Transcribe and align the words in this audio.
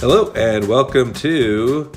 Hello, 0.00 0.30
and 0.36 0.68
welcome 0.68 1.12
to 1.14 1.90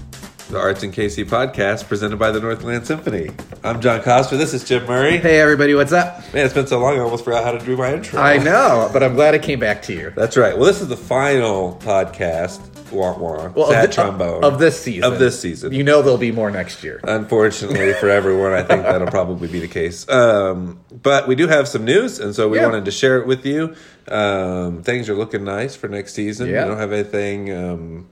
the 0.49 0.57
Arts 0.57 0.81
in 0.81 0.91
KC 0.91 1.23
podcast 1.23 1.87
presented 1.87 2.17
by 2.17 2.31
the 2.31 2.39
Northland 2.39 2.87
Symphony. 2.87 3.29
I'm 3.63 3.79
John 3.79 4.01
Coster. 4.01 4.37
This 4.37 4.55
is 4.55 4.63
Jim 4.63 4.87
Murray. 4.87 5.17
Hey 5.17 5.39
everybody, 5.39 5.75
what's 5.75 5.91
up? 5.91 6.17
Man, 6.33 6.43
it's 6.43 6.53
been 6.55 6.65
so 6.65 6.79
long, 6.79 6.95
I 6.95 6.99
almost 7.01 7.23
forgot 7.23 7.43
how 7.43 7.51
to 7.51 7.63
do 7.63 7.77
my 7.77 7.93
intro. 7.93 8.19
I 8.19 8.37
know, 8.37 8.89
but 8.91 9.03
I'm 9.03 9.13
glad 9.13 9.35
I 9.35 9.37
came 9.37 9.59
back 9.59 9.83
to 9.83 9.93
you. 9.93 10.11
That's 10.15 10.35
right. 10.35 10.57
Well, 10.57 10.65
this 10.65 10.81
is 10.81 10.87
the 10.87 10.97
final 10.97 11.75
podcast. 11.83 12.70
Wah 12.91 13.17
wah. 13.17 13.49
Well, 13.55 13.69
Sad 13.69 13.85
of, 13.85 13.89
thi- 13.91 13.95
trombone 13.95 14.43
of 14.43 14.59
this 14.59 14.81
season. 14.81 15.03
Of 15.11 15.19
this 15.19 15.39
season. 15.39 15.73
You 15.73 15.83
know 15.83 16.01
there'll 16.01 16.17
be 16.17 16.31
more 16.31 16.51
next 16.51 16.83
year. 16.83 16.99
Unfortunately 17.03 17.93
for 17.93 18.09
everyone, 18.09 18.53
I 18.53 18.63
think 18.63 18.83
that'll 18.83 19.07
probably 19.07 19.47
be 19.47 19.59
the 19.59 19.67
case. 19.67 20.07
Um, 20.09 20.79
but 21.01 21.27
we 21.27 21.35
do 21.35 21.47
have 21.47 21.67
some 21.67 21.85
news, 21.85 22.19
and 22.19 22.35
so 22.35 22.47
we 22.49 22.57
Yeah. 22.57 22.65
wanted 22.67 22.85
to 22.85 22.91
share 22.91 23.17
it 23.19 23.27
with 23.27 23.45
you. 23.45 23.75
Um, 24.07 24.83
things 24.83 25.09
are 25.09 25.15
looking 25.15 25.43
nice 25.43 25.75
for 25.75 25.87
next 25.87 26.13
season. 26.13 26.49
Yeah. 26.49 26.63
We 26.63 26.69
don't 26.69 26.79
have 26.79 26.91
anything, 26.91 27.51
um, 27.55 28.07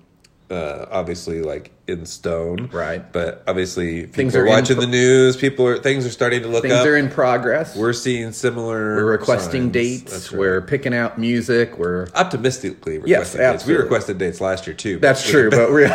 uh, 0.49 0.85
obviously, 0.89 1.41
like 1.41 1.71
in 1.87 2.05
stone. 2.05 2.69
Right. 2.71 3.11
But 3.11 3.43
obviously, 3.47 4.01
people 4.01 4.13
Things 4.15 4.35
are 4.35 4.45
watching 4.45 4.75
pro- 4.77 4.85
the 4.85 4.91
news. 4.91 5.37
People 5.37 5.65
are 5.67 5.77
things 5.79 6.05
are 6.05 6.09
starting 6.11 6.41
to 6.43 6.47
look 6.47 6.57
up. 6.57 6.63
Things 6.63 6.73
up. 6.75 6.85
are 6.87 6.95
in 6.97 7.09
progress. 7.09 7.75
We're 7.75 7.93
seeing 7.93 8.31
similar. 8.31 8.95
We're 8.97 9.11
requesting 9.11 9.63
signs. 9.63 9.71
dates. 9.73 10.31
Right. 10.31 10.39
We're 10.39 10.61
picking 10.61 10.93
out 10.93 11.17
music. 11.19 11.77
We're 11.77 12.07
optimistically 12.15 12.97
requesting 12.99 13.41
Yes, 13.41 13.57
dates. 13.57 13.65
We 13.65 13.75
requested 13.75 14.17
dates 14.17 14.39
last 14.41 14.67
year 14.67 14.75
too. 14.75 14.99
that's 14.99 15.27
true, 15.27 15.49
but 15.49 15.71
we 15.73 15.85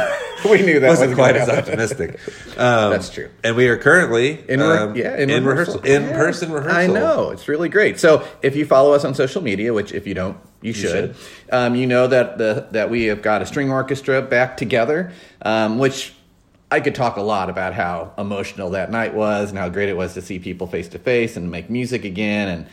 we 0.50 0.62
knew 0.62 0.80
that 0.80 0.88
wasn't 0.88 1.10
was 1.10 1.16
quite 1.18 1.36
as 1.36 1.48
optimistic. 1.48 2.18
Um, 2.56 2.92
That's 2.92 3.10
true. 3.10 3.30
And 3.42 3.56
we 3.56 3.66
are 3.66 3.76
currently 3.76 4.38
In 4.48 4.60
re- 4.60 4.66
um, 4.78 4.94
yeah, 4.94 5.16
in, 5.16 5.28
in 5.28 5.44
rehearsal. 5.44 5.80
rehearsal, 5.80 6.04
in 6.04 6.08
Yeah. 6.10 6.16
person 6.16 6.52
rehearsal. 6.52 6.78
I 6.78 6.86
know 6.86 7.30
it's 7.32 7.48
really 7.48 7.68
great. 7.68 7.98
So 7.98 8.24
if 8.42 8.54
you 8.54 8.64
follow 8.64 8.92
us 8.92 9.04
on 9.04 9.12
social 9.12 9.42
media, 9.42 9.72
which 9.74 9.90
if 9.90 10.06
you 10.06 10.14
don't, 10.14 10.36
you 10.64 10.72
should, 10.72 11.14
Um, 11.52 11.74
you 11.74 11.86
know 11.86 12.06
that 12.06 12.38
the 12.38 12.66
that 12.72 12.90
we 12.90 13.04
have 13.04 13.22
got 13.22 13.42
a 13.42 13.46
string 13.46 13.70
orchestra 13.70 14.22
back 14.22 14.56
together, 14.56 15.12
um, 15.42 15.78
which. 15.78 16.12
I 16.70 16.80
could 16.80 16.96
talk 16.96 17.18
a 17.18 17.22
lot 17.22 17.50
about 17.50 17.72
how 17.72 18.12
emotional 18.18 18.70
that 18.70 18.90
night 18.90 19.14
was 19.14 19.50
and 19.50 19.58
how 19.58 19.68
great 19.68 19.88
it 19.88 19.96
was 19.96 20.14
to 20.14 20.22
see 20.22 20.40
people 20.40 20.66
face 20.66 20.88
to 20.88 20.98
face 20.98 21.36
and 21.36 21.48
make 21.48 21.70
music 21.70 22.04
again 22.04 22.48
and 22.48 22.66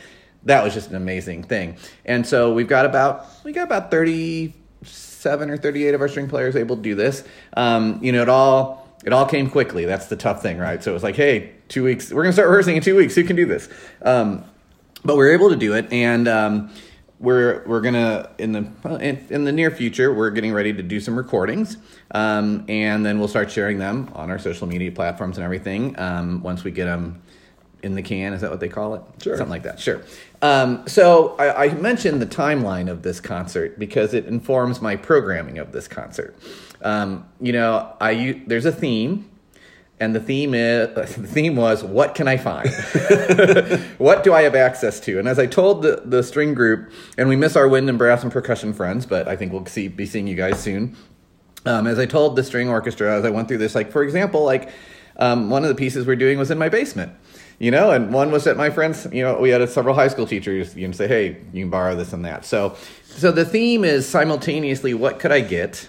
that 0.44 0.64
was 0.64 0.74
just 0.74 0.90
an 0.90 0.96
amazing 0.96 1.44
thing. 1.44 1.76
And 2.04 2.26
so 2.26 2.52
we've 2.52 2.68
got 2.68 2.84
about 2.84 3.26
we 3.44 3.52
got 3.52 3.64
about 3.64 3.90
37 3.90 5.50
or 5.50 5.56
38 5.56 5.94
of 5.94 6.00
our 6.00 6.08
string 6.08 6.28
players 6.28 6.56
able 6.56 6.76
to 6.76 6.82
do 6.82 6.94
this. 6.94 7.24
Um, 7.56 7.98
you 8.02 8.12
know, 8.12 8.22
it 8.22 8.28
all 8.28 8.88
it 9.04 9.12
all 9.12 9.26
came 9.26 9.50
quickly. 9.50 9.84
That's 9.84 10.06
the 10.06 10.16
tough 10.16 10.42
thing, 10.42 10.58
right? 10.58 10.82
So 10.82 10.90
it 10.90 10.94
was 10.94 11.02
like, 11.02 11.16
hey, 11.16 11.52
two 11.68 11.84
weeks. 11.84 12.12
We're 12.12 12.22
gonna 12.22 12.32
start 12.32 12.48
rehearsing 12.48 12.76
in 12.76 12.82
two 12.82 12.96
weeks. 12.96 13.14
Who 13.14 13.24
can 13.24 13.36
do 13.36 13.46
this? 13.46 13.68
Um, 14.02 14.44
but 15.04 15.16
we 15.16 15.24
are 15.24 15.32
able 15.32 15.50
to 15.50 15.56
do 15.56 15.74
it, 15.74 15.92
and 15.92 16.28
um, 16.28 16.70
we're 17.22 17.62
we're 17.66 17.80
gonna 17.80 18.28
in 18.36 18.52
the 18.52 18.66
in, 19.00 19.26
in 19.30 19.44
the 19.44 19.52
near 19.52 19.70
future 19.70 20.12
we're 20.12 20.30
getting 20.30 20.52
ready 20.52 20.72
to 20.72 20.82
do 20.82 21.00
some 21.00 21.16
recordings, 21.16 21.78
um, 22.10 22.64
and 22.68 23.06
then 23.06 23.18
we'll 23.18 23.28
start 23.28 23.50
sharing 23.50 23.78
them 23.78 24.10
on 24.14 24.30
our 24.30 24.38
social 24.38 24.66
media 24.66 24.90
platforms 24.90 25.38
and 25.38 25.44
everything. 25.44 25.98
Um, 25.98 26.42
once 26.42 26.64
we 26.64 26.72
get 26.72 26.86
them 26.86 27.22
in 27.82 27.94
the 27.94 28.02
can, 28.02 28.32
is 28.32 28.40
that 28.42 28.50
what 28.50 28.60
they 28.60 28.68
call 28.68 28.94
it? 28.96 29.02
Sure. 29.22 29.36
something 29.36 29.50
like 29.50 29.62
that. 29.62 29.80
Sure. 29.80 30.02
Um, 30.40 30.86
so 30.86 31.36
I, 31.36 31.66
I 31.66 31.74
mentioned 31.74 32.20
the 32.20 32.26
timeline 32.26 32.90
of 32.90 33.02
this 33.02 33.20
concert 33.20 33.78
because 33.78 34.14
it 34.14 34.26
informs 34.26 34.82
my 34.82 34.96
programming 34.96 35.58
of 35.58 35.72
this 35.72 35.88
concert. 35.88 36.36
Um, 36.82 37.28
you 37.40 37.52
know, 37.52 37.94
I 38.00 38.42
there's 38.46 38.66
a 38.66 38.72
theme 38.72 39.30
and 40.00 40.14
the 40.14 40.20
theme 40.20 40.54
is 40.54 40.94
the 41.16 41.26
theme 41.26 41.56
was 41.56 41.84
what 41.84 42.14
can 42.14 42.28
I 42.28 42.36
find? 42.36 42.68
what 43.98 44.24
do 44.24 44.34
I 44.34 44.42
have 44.42 44.54
access 44.54 45.00
to? 45.00 45.18
And 45.18 45.28
as 45.28 45.38
I 45.38 45.46
told 45.46 45.82
the, 45.82 46.02
the 46.04 46.22
string 46.22 46.54
group, 46.54 46.92
and 47.16 47.28
we 47.28 47.36
miss 47.36 47.56
our 47.56 47.68
wind 47.68 47.88
and 47.88 47.98
brass 47.98 48.22
and 48.22 48.32
percussion 48.32 48.72
friends, 48.72 49.06
but 49.06 49.28
I 49.28 49.36
think 49.36 49.52
we'll 49.52 49.66
see 49.66 49.88
be 49.88 50.06
seeing 50.06 50.26
you 50.26 50.36
guys 50.36 50.60
soon. 50.60 50.96
Um, 51.64 51.86
as 51.86 51.98
I 51.98 52.06
told 52.06 52.34
the 52.34 52.42
string 52.42 52.68
orchestra 52.68 53.16
as 53.16 53.24
I 53.24 53.30
went 53.30 53.46
through 53.46 53.58
this, 53.58 53.74
like 53.74 53.92
for 53.92 54.02
example, 54.02 54.44
like 54.44 54.70
um, 55.16 55.50
one 55.50 55.62
of 55.62 55.68
the 55.68 55.74
pieces 55.74 56.06
we're 56.06 56.16
doing 56.16 56.38
was 56.38 56.50
in 56.50 56.58
my 56.58 56.68
basement, 56.68 57.12
you 57.58 57.70
know, 57.70 57.92
and 57.92 58.12
one 58.12 58.32
was 58.32 58.46
at 58.46 58.56
my 58.56 58.70
friend's. 58.70 59.06
You 59.12 59.22
know, 59.22 59.38
we 59.38 59.50
had 59.50 59.66
several 59.68 59.94
high 59.94 60.08
school 60.08 60.26
teachers. 60.26 60.74
You 60.74 60.88
know, 60.88 60.92
say, 60.92 61.06
hey, 61.06 61.36
you 61.52 61.62
can 61.62 61.70
borrow 61.70 61.94
this 61.94 62.12
and 62.12 62.24
that. 62.24 62.44
So, 62.44 62.76
so 63.04 63.30
the 63.30 63.44
theme 63.44 63.84
is 63.84 64.08
simultaneously 64.08 64.94
what 64.94 65.20
could 65.20 65.30
I 65.30 65.40
get. 65.40 65.88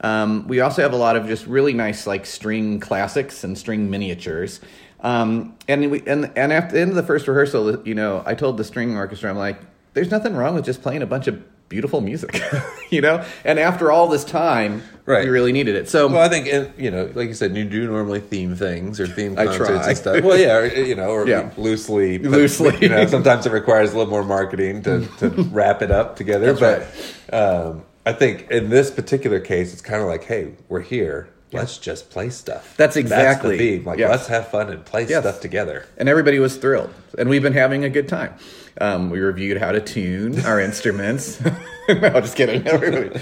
Um, 0.00 0.46
we 0.48 0.60
also 0.60 0.82
have 0.82 0.92
a 0.92 0.96
lot 0.96 1.16
of 1.16 1.26
just 1.26 1.46
really 1.46 1.72
nice 1.72 2.06
like 2.06 2.26
string 2.26 2.80
classics 2.80 3.44
and 3.44 3.56
string 3.56 3.90
miniatures. 3.90 4.60
Um, 5.00 5.54
and 5.68 5.90
we 5.90 6.02
and 6.06 6.30
and 6.36 6.52
after 6.52 6.74
the 6.74 6.80
end 6.80 6.90
of 6.90 6.96
the 6.96 7.02
first 7.02 7.26
rehearsal, 7.28 7.86
you 7.86 7.94
know, 7.94 8.22
I 8.26 8.34
told 8.34 8.56
the 8.56 8.64
string 8.64 8.96
orchestra, 8.96 9.30
I'm 9.30 9.36
like, 9.38 9.58
there's 9.94 10.10
nothing 10.10 10.34
wrong 10.34 10.54
with 10.54 10.64
just 10.64 10.82
playing 10.82 11.02
a 11.02 11.06
bunch 11.06 11.26
of 11.28 11.42
beautiful 11.68 12.00
music, 12.00 12.38
you 12.90 13.00
know. 13.00 13.24
And 13.44 13.58
after 13.58 13.90
all 13.90 14.08
this 14.08 14.24
time, 14.24 14.82
Right. 15.06 15.24
we 15.24 15.30
really 15.30 15.52
needed 15.52 15.74
it. 15.76 15.88
So 15.88 16.08
Well, 16.08 16.22
I 16.22 16.28
think 16.30 16.46
and, 16.48 16.72
you 16.78 16.90
know, 16.90 17.10
like 17.14 17.28
you 17.28 17.34
said, 17.34 17.54
you 17.56 17.64
do 17.64 17.86
normally 17.86 18.20
theme 18.20 18.54
things 18.56 18.98
or 19.00 19.06
theme 19.06 19.34
I 19.38 19.44
concerts 19.46 19.68
try. 19.68 19.88
and 19.88 19.96
stuff. 19.98 20.24
Well, 20.24 20.38
yeah, 20.38 20.56
or, 20.56 20.66
you 20.66 20.94
know, 20.94 21.10
or 21.10 21.28
Yeah. 21.28 21.50
loosely, 21.58 22.18
Loosely. 22.20 22.76
You 22.80 22.88
know, 22.88 23.06
sometimes 23.06 23.44
it 23.46 23.52
requires 23.52 23.92
a 23.92 23.98
little 23.98 24.10
more 24.10 24.24
marketing 24.24 24.82
to, 24.84 25.06
to 25.18 25.28
wrap 25.52 25.82
it 25.82 25.90
up 25.90 26.16
together. 26.16 26.52
That's 26.54 27.20
but 27.30 27.34
um, 27.68 27.82
I 28.06 28.12
think 28.12 28.50
in 28.50 28.68
this 28.70 28.90
particular 28.90 29.40
case, 29.40 29.72
it's 29.72 29.82
kind 29.82 30.02
of 30.02 30.08
like, 30.08 30.24
hey, 30.24 30.52
we're 30.68 30.80
here. 30.80 31.28
Let's 31.52 31.78
just 31.78 32.10
play 32.10 32.30
stuff. 32.30 32.74
That's 32.76 32.96
exactly- 32.96 33.50
That's 33.56 33.60
the 33.62 33.76
theme. 33.78 33.84
Like, 33.86 33.98
yes. 34.00 34.10
let's 34.10 34.26
have 34.26 34.48
fun 34.48 34.70
and 34.70 34.84
play 34.84 35.06
Yes. 35.06 35.22
stuff 35.22 35.40
together. 35.40 35.86
and 35.96 36.08
everybody 36.08 36.40
was 36.40 36.56
thrilled, 36.56 36.92
and 37.16 37.28
we've 37.28 37.42
been 37.42 37.52
having 37.52 37.84
a 37.84 37.88
good 37.90 38.08
time. 38.08 38.34
Um, 38.80 39.08
we 39.08 39.20
reviewed 39.20 39.58
how 39.58 39.70
to 39.70 39.80
tune 39.80 40.44
our 40.44 40.58
instruments. 40.68 41.40
no, 41.88 42.20
just 42.20 42.34
kidding. 42.34 42.66
Everybody. 42.66 43.20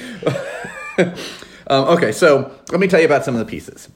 um, 1.66 1.84
okay, 1.88 2.10
so 2.12 2.50
let 2.71 2.81
me 2.81 2.88
tell 2.88 3.00
you 3.00 3.06
about 3.06 3.22
some 3.25 3.34
of 3.34 3.38
the 3.38 3.44
pieces. 3.44 3.91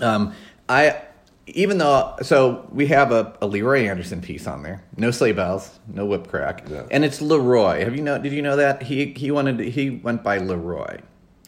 Um, 0.00 0.34
I 0.68 1.00
even 1.46 1.78
though 1.78 2.16
so 2.22 2.66
we 2.72 2.86
have 2.86 3.12
a, 3.12 3.36
a 3.40 3.46
Leroy 3.46 3.86
Anderson 3.86 4.20
piece 4.20 4.46
on 4.46 4.62
there, 4.62 4.82
no 4.96 5.10
sleigh 5.10 5.32
bells, 5.32 5.78
no 5.86 6.06
whip 6.06 6.28
crack, 6.28 6.64
Yeah. 6.68 6.84
and 6.90 7.04
it's 7.04 7.20
Leroy. 7.20 7.84
Have 7.84 7.94
you 7.94 8.02
know? 8.02 8.18
Did 8.18 8.32
you 8.32 8.42
know 8.42 8.56
that 8.56 8.82
he 8.82 9.12
he 9.16 9.30
wanted 9.30 9.58
to, 9.58 9.70
he 9.70 9.90
went 9.90 10.22
by 10.22 10.38
Leroy? 10.38 11.00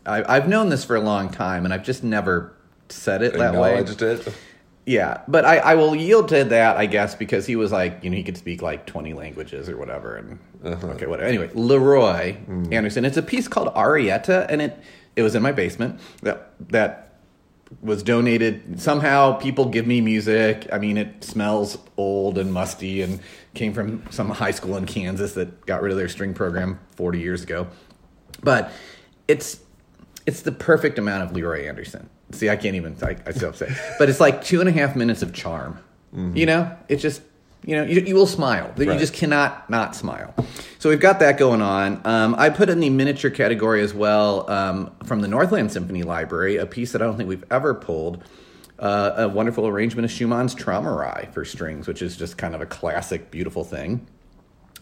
I, 0.04 0.36
I've 0.36 0.48
known 0.48 0.68
this 0.68 0.84
for 0.84 0.96
a 0.96 1.00
long 1.00 1.30
time, 1.30 1.64
and 1.64 1.74
I've 1.74 1.82
just 1.82 2.04
never 2.04 2.54
said 2.88 3.22
it 3.22 3.34
that 3.34 3.54
way. 3.54 3.78
It. 3.78 4.28
Yeah, 4.86 5.22
but 5.26 5.44
I, 5.44 5.58
I 5.58 5.74
will 5.74 5.96
yield 5.96 6.28
to 6.28 6.44
that, 6.44 6.76
I 6.76 6.86
guess, 6.86 7.16
because 7.16 7.44
he 7.44 7.56
was 7.56 7.72
like, 7.72 8.04
you 8.04 8.10
know, 8.10 8.16
he 8.16 8.22
could 8.22 8.36
speak 8.36 8.62
like 8.62 8.86
20 8.86 9.14
languages 9.14 9.68
or 9.68 9.76
whatever. 9.76 10.16
And 10.16 10.38
uh-huh. 10.64 10.86
okay, 10.90 11.06
whatever. 11.06 11.28
Anyway, 11.28 11.50
Leroy 11.54 12.36
mm. 12.48 12.72
Anderson. 12.72 13.04
It's 13.04 13.16
a 13.16 13.22
piece 13.22 13.48
called 13.48 13.74
Arietta, 13.74 14.46
and 14.48 14.62
it 14.62 14.78
it 15.16 15.22
was 15.22 15.34
in 15.34 15.42
my 15.42 15.52
basement 15.52 16.00
that 16.22 16.52
that 16.68 17.06
was 17.82 18.03
donated. 18.03 18.81
Somehow, 18.81 19.32
people 19.32 19.66
give 19.66 19.87
me 19.87 20.00
music. 20.00 20.69
I 20.72 20.78
mean, 20.78 20.97
it 20.97 21.25
smells 21.25 21.78
old 21.97 22.38
and 22.38 22.53
musty, 22.53 23.03
and 23.03 23.21
came 23.54 23.72
from 23.72 24.04
some 24.10 24.31
high 24.31 24.50
school 24.50 24.77
in 24.77 24.87
Kansas 24.87 25.32
that 25.34 25.66
got 25.66 25.82
rid 25.82 25.91
of 25.93 25.99
their 25.99 26.09
string 26.09 26.34
program 26.34 26.78
40 26.97 27.19
years 27.19 27.43
ago. 27.43 27.66
But 28.43 28.72
it's 29.28 29.60
it's 30.26 30.43
the 30.43 30.53
perfect 30.53 30.99
amount 30.99 31.22
of 31.22 31.32
Leroy 31.32 31.66
Anderson. 31.66 32.09
See, 32.32 32.50
I 32.50 32.56
can't 32.56 32.76
even. 32.76 32.97
I, 33.03 33.16
I 33.26 33.31
still 33.32 33.53
say, 33.53 33.75
but 33.99 34.09
it's 34.09 34.21
like 34.21 34.43
two 34.43 34.60
and 34.60 34.69
a 34.69 34.72
half 34.72 34.97
minutes 34.97 35.22
of 35.22 35.32
charm. 35.32 35.78
Mm-hmm. 36.15 36.37
You 36.37 36.47
know, 36.47 36.76
it's 36.88 37.03
just 37.03 37.22
you 37.66 37.77
know 37.77 37.82
you, 37.82 38.00
you 38.00 38.15
will 38.15 38.27
smile. 38.27 38.72
You 38.78 38.88
Right. 38.88 38.99
just 38.99 39.12
cannot 39.12 39.69
not 39.69 39.94
smile. 39.94 40.34
So 40.78 40.88
we've 40.88 41.00
got 41.00 41.19
that 41.21 41.37
going 41.37 41.60
on. 41.60 42.00
Um, 42.04 42.34
I 42.38 42.49
put 42.49 42.69
in 42.71 42.81
the 42.81 42.88
miniature 42.91 43.31
category 43.31 43.82
as 43.82 43.93
well 43.93 44.49
um, 44.50 44.93
from 45.04 45.21
the 45.21 45.28
Northland 45.28 45.72
Symphony 45.72 46.03
Library, 46.05 46.56
a 46.56 46.66
piece 46.66 46.93
that 46.93 47.03
I 47.03 47.05
don't 47.05 47.16
think 47.16 47.28
we've 47.28 47.44
ever 47.50 47.75
pulled. 47.75 48.22
Uh, 48.78 49.15
a 49.16 49.28
wonderful 49.28 49.66
arrangement 49.66 50.05
of 50.05 50.10
Schumann's 50.10 50.55
Traumerei 50.55 51.32
for 51.32 51.46
strings, 51.46 51.88
which 51.88 52.02
is 52.02 52.14
just 52.14 52.37
kind 52.37 52.55
of 52.55 52.61
a 52.61 52.67
classic, 52.67 53.31
beautiful 53.31 53.64
thing. 53.64 54.06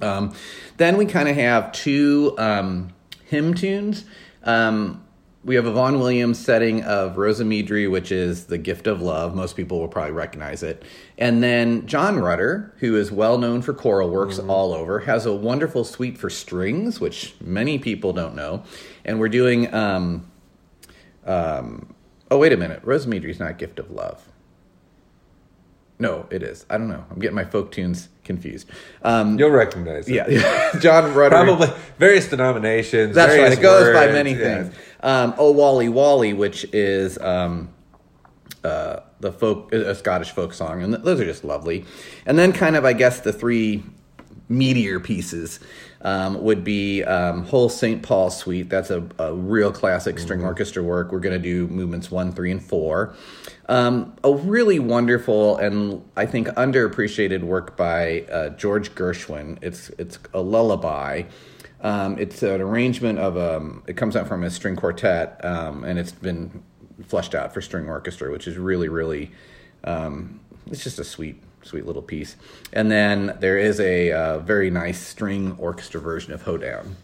Um, 0.00 0.34
then 0.78 0.96
we 0.96 1.06
kind 1.06 1.28
of 1.28 1.36
have 1.36 1.70
two 1.70 2.34
um, 2.38 2.92
hymn 3.26 3.54
tunes. 3.54 4.04
Um, 4.42 5.03
we 5.44 5.54
have 5.56 5.66
a 5.66 5.72
Vaughan 5.72 5.98
Williams 5.98 6.38
setting 6.38 6.82
of 6.84 7.16
Rhosymedre, 7.16 7.90
which 7.90 8.10
is 8.10 8.46
The 8.46 8.56
Gift 8.56 8.86
of 8.86 9.02
Love. 9.02 9.34
Most 9.34 9.56
people 9.56 9.78
will 9.78 9.88
probably 9.88 10.12
recognize 10.12 10.62
it. 10.62 10.82
And 11.18 11.42
then 11.42 11.86
John 11.86 12.18
Rutter, 12.18 12.74
who 12.78 12.96
is 12.96 13.12
well 13.12 13.36
known 13.36 13.60
for 13.60 13.74
choral 13.74 14.08
works 14.08 14.38
all 14.38 14.72
over, 14.72 15.00
has 15.00 15.26
a 15.26 15.34
wonderful 15.34 15.84
suite 15.84 16.16
for 16.16 16.30
strings, 16.30 16.98
which 16.98 17.34
many 17.40 17.78
people 17.78 18.12
don't 18.12 18.34
know. 18.34 18.64
And 19.04 19.20
we're 19.20 19.28
doing. 19.28 19.72
Um, 19.74 20.30
um, 21.26 21.94
oh, 22.30 22.38
wait 22.38 22.52
a 22.52 22.56
minute. 22.56 22.82
Rhosymedre's 22.82 23.38
not 23.38 23.58
Gift 23.58 23.78
of 23.78 23.90
Love. 23.90 24.26
No, 25.98 26.26
it 26.30 26.42
is. 26.42 26.66
I 26.68 26.76
don't 26.76 26.88
know. 26.88 27.04
I'm 27.10 27.20
getting 27.20 27.36
my 27.36 27.44
folk 27.44 27.70
tunes 27.70 28.08
confused. 28.24 28.68
Um, 29.02 29.38
You'll 29.38 29.50
recognize 29.50 30.08
it. 30.08 30.14
yeah, 30.14 30.72
John 30.80 31.14
Rutter. 31.14 31.30
Probably 31.36 31.68
various 31.98 32.28
denominations. 32.28 33.14
That's 33.14 33.38
right. 33.38 33.52
It 33.52 33.62
goes 33.62 33.94
by 33.94 34.06
words, 34.06 34.12
many 34.12 34.32
yeah. 34.32 34.70
Um, 35.04 35.34
oh, 35.38 35.54
Waly 35.54 35.88
Waly, 35.88 36.36
which 36.36 36.64
is 36.72 37.18
um, 37.18 37.68
uh, 38.64 39.00
the 39.20 39.30
folk, 39.30 39.72
a 39.72 39.94
Scottish 39.94 40.30
folk 40.30 40.52
song, 40.54 40.82
and 40.82 40.94
those 40.94 41.20
are 41.20 41.24
just 41.24 41.44
lovely. 41.44 41.84
And 42.26 42.38
then, 42.38 42.52
kind 42.52 42.74
of, 42.74 42.84
I 42.84 42.94
guess 42.94 43.20
the 43.20 43.32
three 43.32 43.84
meteor 44.48 45.00
pieces 45.00 45.60
um, 46.02 46.42
would 46.42 46.64
be 46.64 47.02
um, 47.04 47.44
Holst 47.44 47.78
St. 47.78 48.02
Paul 48.02 48.30
Suite. 48.30 48.68
That's 48.68 48.90
a, 48.90 49.06
a 49.18 49.32
real 49.34 49.72
classic 49.72 50.18
string 50.18 50.40
Mm-hmm. 50.40 50.48
orchestra 50.48 50.82
work. 50.82 51.12
We're 51.12 51.20
going 51.20 51.34
to 51.34 51.38
do 51.38 51.66
movements 51.68 52.10
one, 52.10 52.32
three, 52.32 52.50
and 52.50 52.62
four. 52.62 53.14
Um, 53.68 54.14
a 54.22 54.32
really 54.32 54.78
wonderful 54.78 55.56
and 55.56 56.02
I 56.16 56.26
think 56.26 56.48
underappreciated 56.48 57.42
work 57.42 57.76
by 57.76 58.22
uh, 58.22 58.50
George 58.50 58.94
Gershwin. 58.94 59.58
It's 59.62 59.90
it's 59.98 60.18
a 60.34 60.40
lullaby. 60.40 61.22
Um, 61.84 62.18
it's 62.18 62.42
an 62.42 62.62
arrangement 62.62 63.18
of 63.18 63.36
um, 63.36 63.84
it 63.86 63.96
comes 63.96 64.16
out 64.16 64.26
from 64.26 64.42
a 64.42 64.50
string 64.50 64.74
quartet, 64.74 65.44
um, 65.44 65.84
and 65.84 65.98
it's 65.98 66.12
been 66.12 66.62
fleshed 67.06 67.34
out 67.34 67.52
for 67.52 67.60
string 67.60 67.88
orchestra, 67.88 68.32
which 68.32 68.48
is 68.48 68.56
really 68.56 68.88
really 68.88 69.30
um, 69.84 70.40
it's 70.66 70.82
just 70.82 70.98
a 70.98 71.04
sweet 71.04 71.42
sweet 71.62 71.84
little 71.84 72.02
piece. 72.02 72.36
And 72.72 72.90
then 72.90 73.36
there 73.38 73.58
is 73.58 73.80
a 73.80 74.12
uh, 74.12 74.38
very 74.38 74.70
nice 74.70 74.98
string 74.98 75.56
orchestra 75.58 76.00
version 76.00 76.32
of 76.32 76.42
Hoedown 76.42 76.96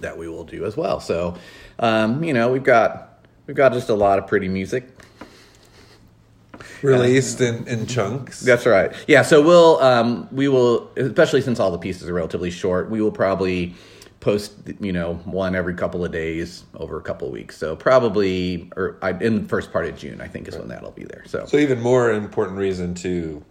that 0.00 0.18
we 0.18 0.28
will 0.28 0.44
do 0.44 0.66
as 0.66 0.76
well. 0.76 1.00
So 1.00 1.36
um, 1.78 2.22
you 2.22 2.34
know 2.34 2.52
we've 2.52 2.62
got 2.62 3.24
we've 3.46 3.56
got 3.56 3.72
just 3.72 3.88
a 3.88 3.94
lot 3.94 4.18
of 4.18 4.26
pretty 4.26 4.48
music. 4.48 4.93
Released 6.84 7.40
in, 7.40 7.66
in 7.66 7.86
chunks. 7.86 8.40
That's 8.40 8.66
right. 8.66 8.92
Yeah. 9.06 9.22
So 9.22 9.42
we'll 9.42 9.78
um, 9.80 10.28
we 10.30 10.48
will, 10.48 10.90
especially 10.96 11.40
since 11.40 11.58
all 11.60 11.70
the 11.70 11.78
pieces 11.78 12.08
are 12.08 12.14
relatively 12.14 12.50
short, 12.50 12.90
we 12.90 13.00
will 13.00 13.12
probably 13.12 13.74
post 14.20 14.54
you 14.80 14.92
know 14.92 15.14
one 15.24 15.54
every 15.54 15.74
couple 15.74 16.02
of 16.02 16.10
days 16.10 16.64
over 16.74 16.98
a 16.98 17.02
couple 17.02 17.28
of 17.28 17.32
weeks. 17.32 17.56
So 17.56 17.76
probably 17.76 18.70
or 18.76 18.98
I, 19.02 19.10
in 19.10 19.42
the 19.42 19.48
first 19.48 19.72
part 19.72 19.86
of 19.86 19.96
June, 19.96 20.20
I 20.20 20.28
think 20.28 20.48
is 20.48 20.56
when 20.56 20.68
that'll 20.68 20.92
be 20.92 21.04
there. 21.04 21.24
So, 21.26 21.44
So 21.46 21.58
even 21.58 21.80
more 21.80 22.10
important 22.10 22.58
reason 22.58 22.94
to 22.96 23.44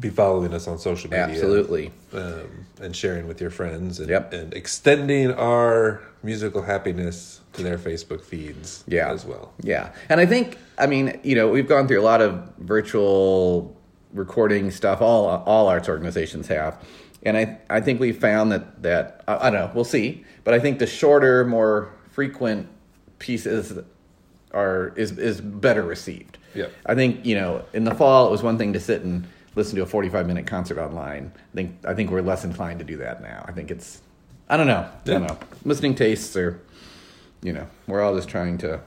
be 0.00 0.10
following 0.10 0.54
us 0.54 0.68
on 0.68 0.78
social 0.78 1.10
media. 1.10 1.24
absolutely. 1.26 1.90
Um, 2.12 2.66
and 2.80 2.94
sharing 2.94 3.26
with 3.26 3.40
your 3.40 3.50
friends 3.50 3.98
and, 3.98 4.08
Yep. 4.08 4.32
and 4.32 4.54
extending 4.54 5.32
our 5.32 6.00
musical 6.22 6.62
happiness 6.62 7.40
to 7.54 7.62
their 7.62 7.78
Facebook 7.78 8.22
feeds 8.22 8.84
Yeah. 8.86 9.10
as 9.12 9.24
well. 9.24 9.52
Yeah. 9.60 9.90
And 10.08 10.20
I 10.20 10.26
think, 10.26 10.56
I 10.78 10.86
mean, 10.86 11.18
you 11.24 11.34
know, 11.34 11.48
we've 11.48 11.68
gone 11.68 11.88
through 11.88 12.00
a 12.00 12.02
lot 12.02 12.20
of 12.20 12.48
virtual 12.58 13.76
recording 14.12 14.70
stuff, 14.70 15.00
all, 15.02 15.26
all 15.46 15.66
arts 15.68 15.88
organizations 15.88 16.46
have. 16.46 16.76
And 17.24 17.36
I, 17.36 17.58
I 17.68 17.80
think 17.80 17.98
we 17.98 18.12
found 18.12 18.52
that, 18.52 18.82
that 18.84 19.24
I, 19.26 19.48
I 19.48 19.50
don't 19.50 19.54
know, 19.54 19.70
we'll 19.74 19.84
see. 19.84 20.24
But 20.44 20.54
I 20.54 20.60
think 20.60 20.78
the 20.78 20.86
shorter, 20.86 21.44
more 21.44 21.92
frequent 22.12 22.68
pieces 23.18 23.76
are 24.52 24.92
is, 24.96 25.18
is 25.18 25.40
better 25.40 25.82
received. 25.82 26.38
Yep. 26.54 26.72
I 26.86 26.94
think, 26.94 27.26
you 27.26 27.34
know, 27.34 27.64
in 27.72 27.84
the 27.84 27.94
fall, 27.94 28.28
it 28.28 28.30
was 28.30 28.42
one 28.42 28.56
thing 28.58 28.72
to 28.72 28.80
sit 28.80 29.02
and 29.02 29.26
listen 29.54 29.76
to 29.76 29.82
a 29.82 29.86
45 29.86 30.26
minute 30.26 30.46
concert 30.46 30.78
online. 30.78 31.32
I 31.36 31.54
think, 31.54 31.76
I 31.84 31.94
think 31.94 32.10
we're 32.10 32.22
less 32.22 32.44
inclined 32.44 32.78
to 32.80 32.84
do 32.84 32.96
that 32.98 33.22
now. 33.22 33.44
I 33.46 33.52
think 33.52 33.70
it's, 33.70 34.00
I 34.48 34.56
don't 34.56 34.66
know. 34.66 34.88
I 35.04 35.04
don't 35.04 35.22
know. 35.26 35.38
Listening 35.64 35.94
tastes 35.94 36.36
are, 36.36 36.60
you 37.42 37.52
know, 37.52 37.66
we're 37.86 38.00
all 38.02 38.14
just 38.16 38.28
trying 38.28 38.58
to 38.58 38.80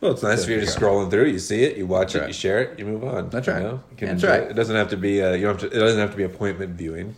Well, 0.00 0.12
it's 0.12 0.22
nice 0.22 0.42
if 0.42 0.48
you're 0.48 0.60
just 0.60 0.78
scrolling 0.78 1.10
through, 1.10 1.26
you 1.26 1.38
see 1.38 1.64
it, 1.64 1.76
you 1.76 1.86
watch 1.86 2.14
it, 2.14 2.20
right. 2.20 2.28
you 2.28 2.34
share 2.34 2.60
it, 2.60 2.78
you 2.78 2.84
move 2.84 3.04
on. 3.04 3.30
That's 3.30 3.46
you 3.46 3.52
right. 3.52 3.62
know? 3.62 3.82
You 3.92 4.06
That's 4.06 4.12
enjoy 4.12 4.28
right. 4.28 4.42
It. 4.42 4.50
it 4.50 4.54
doesn't 4.54 4.76
have 4.76 4.90
to 4.90 4.96
be. 4.96 5.22
Uh, 5.22 5.32
you 5.32 5.46
don't 5.46 5.60
have 5.60 5.70
to. 5.70 5.76
It 5.76 5.80
doesn't 5.80 5.98
have 5.98 6.10
to 6.10 6.16
be 6.16 6.24
appointment 6.24 6.72
viewing. 6.76 7.16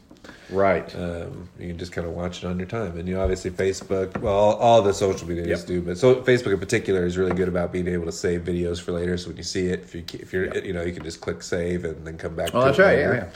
Right. 0.51 0.95
Um, 0.95 1.49
you 1.59 1.69
can 1.69 1.79
just 1.79 1.93
kind 1.93 2.07
of 2.07 2.13
watch 2.15 2.39
it 2.43 2.47
on 2.47 2.59
your 2.59 2.69
time, 2.69 2.99
and 2.99 3.09
you 3.09 3.19
obviously 3.19 3.51
Facebook. 3.51 4.17
Well, 4.21 4.33
all, 4.35 4.55
all 4.57 4.83
the 4.83 4.93
social 4.95 5.27
medias 5.29 5.61
Yep. 5.61 5.67
do, 5.67 5.83
but 5.83 5.99
so 5.99 6.17
Facebook 6.23 6.53
in 6.53 6.61
particular 6.61 7.05
is 7.05 7.17
really 7.19 7.35
good 7.35 7.49
about 7.49 7.73
being 7.73 7.89
able 7.89 8.07
to 8.07 8.13
save 8.13 8.43
videos 8.43 8.81
for 8.81 8.93
later. 8.93 9.17
So 9.17 9.29
when 9.29 9.37
you 9.37 9.43
see 9.43 9.67
it, 9.67 9.81
if 9.81 9.95
you 9.95 10.05
if 10.15 10.33
you're 10.33 10.57
you 10.59 10.73
know 10.73 10.83
you 10.83 10.93
can 10.93 11.03
just 11.05 11.21
click 11.21 11.43
save 11.43 11.85
and 11.85 12.07
then 12.07 12.17
come 12.17 12.35
back. 12.37 12.51
Oh, 12.55 12.61
to 12.61 12.67
that's 12.67 12.79
right. 12.79 12.97
later. 12.97 13.33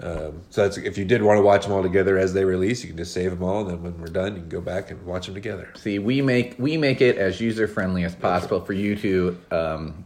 Yeah, 0.00 0.06
Um, 0.06 0.42
so 0.50 0.62
that's 0.62 0.76
if 0.78 0.96
you 0.98 1.04
did 1.04 1.22
want 1.22 1.38
to 1.38 1.42
watch 1.42 1.64
them 1.64 1.72
all 1.72 1.82
together 1.82 2.18
as 2.18 2.32
they 2.34 2.44
release, 2.44 2.82
you 2.82 2.88
can 2.88 2.96
just 2.96 3.12
save 3.14 3.30
them 3.30 3.42
all, 3.42 3.60
and 3.60 3.70
then 3.70 3.82
when 3.82 4.00
we're 4.00 4.06
done, 4.06 4.34
you 4.34 4.40
can 4.40 4.48
go 4.48 4.60
back 4.60 4.90
and 4.90 5.04
watch 5.06 5.26
them 5.26 5.34
together. 5.34 5.72
See, 5.76 5.98
we 5.98 6.22
make 6.22 6.56
we 6.58 6.76
make 6.76 7.00
it 7.00 7.18
as 7.18 7.40
user 7.40 7.66
friendly 7.68 8.04
as 8.04 8.14
possible 8.14 8.60
for 8.60 8.72
you 8.72 8.96
to 8.96 9.38
um, 9.50 10.04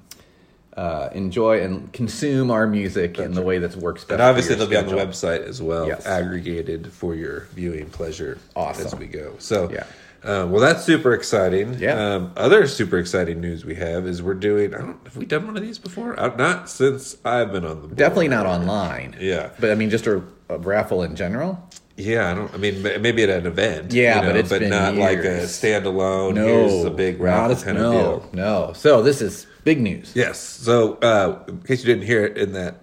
uh, 0.76 1.10
enjoy 1.12 1.60
and 1.62 1.92
consume 1.92 2.50
our 2.50 2.66
music 2.66 3.18
in 3.18 3.32
the 3.34 3.42
way 3.42 3.58
that 3.58 3.76
works 3.76 4.02
best. 4.04 4.12
And 4.12 4.22
obviously, 4.22 4.54
they'll 4.54 4.70
your 4.70 4.82
be 4.82 4.90
on 4.90 4.96
the 4.96 5.02
website 5.02 5.46
as 5.46 5.60
well, 5.60 5.86
Yes. 5.86 6.06
aggregated 6.06 6.90
for 6.92 7.14
your 7.14 7.46
viewing 7.54 7.90
pleasure 7.90 8.38
Awesome. 8.56 8.86
as 8.86 8.94
we 8.94 9.06
go. 9.06 9.34
So, 9.38 9.70
Yeah. 9.70 9.84
uh, 10.24 10.46
well, 10.46 10.60
that's 10.60 10.82
super 10.84 11.12
exciting. 11.12 11.76
Yeah. 11.78 12.14
Um, 12.14 12.32
other 12.36 12.66
super 12.66 12.96
exciting 12.98 13.40
news 13.40 13.64
we 13.66 13.74
have 13.74 14.06
is 14.06 14.22
we're 14.22 14.32
doing. 14.34 14.74
I 14.74 14.78
don't 14.78 14.96
have 15.04 15.16
we 15.16 15.26
done 15.26 15.46
one 15.46 15.56
of 15.56 15.62
these 15.62 15.78
before? 15.78 16.18
Uh, 16.18 16.34
not 16.36 16.70
since 16.70 17.16
I've 17.24 17.52
been 17.52 17.64
on 17.66 17.82
the 17.82 17.88
board. 17.88 17.96
Definitely 17.96 18.28
not 18.28 18.46
online. 18.46 19.14
Yeah. 19.20 19.50
but 19.60 19.70
I 19.70 19.74
mean, 19.74 19.90
just 19.90 20.06
a, 20.06 20.22
a 20.48 20.56
raffle 20.58 21.02
in 21.02 21.16
general. 21.16 21.68
Yeah, 21.98 22.30
I 22.30 22.34
don't. 22.34 22.52
I 22.54 22.56
mean, 22.56 22.82
maybe 22.82 23.22
at 23.24 23.28
an 23.28 23.46
event. 23.46 23.92
Yeah, 23.92 24.16
you 24.16 24.22
know, 24.22 24.28
but 24.28 24.36
it's 24.36 24.48
been 24.48 24.70
not 24.70 24.94
like 24.96 25.18
a 25.18 25.42
standalone. 25.44 26.34
No, 26.34 26.46
here's 26.46 26.84
a 26.84 26.90
big 26.90 27.18
not 27.18 27.24
raffle 27.50 27.56
kind 27.64 27.76
no, 27.78 27.92
of 28.14 28.22
deal. 28.22 28.30
no. 28.32 28.72
So 28.74 29.02
this 29.02 29.20
is 29.20 29.46
big 29.64 29.80
news. 29.80 30.12
Yes. 30.14 30.38
So, 30.40 30.94
uh, 30.94 31.44
in 31.48 31.62
case 31.62 31.84
you 31.84 31.86
didn't 31.86 32.06
hear 32.06 32.24
it, 32.24 32.38
in 32.38 32.52
that 32.52 32.76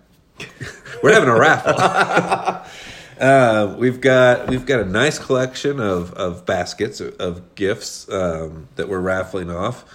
we're 1.04 1.14
having 1.14 1.30
a 1.30 1.38
raffle. 1.38 1.74
uh, 3.20 3.76
we've 3.78 4.02
got 4.02 4.50
we've 4.50 4.66
got 4.66 4.80
a 4.80 4.86
nice 4.86 5.20
collection 5.20 5.80
of 5.80 6.14
of 6.14 6.46
baskets 6.46 7.02
of, 7.02 7.56
gifts 7.56 8.10
um, 8.12 8.68
that 8.76 8.90
we're 8.90 9.00
raffling 9.00 9.52
off, 9.52 9.86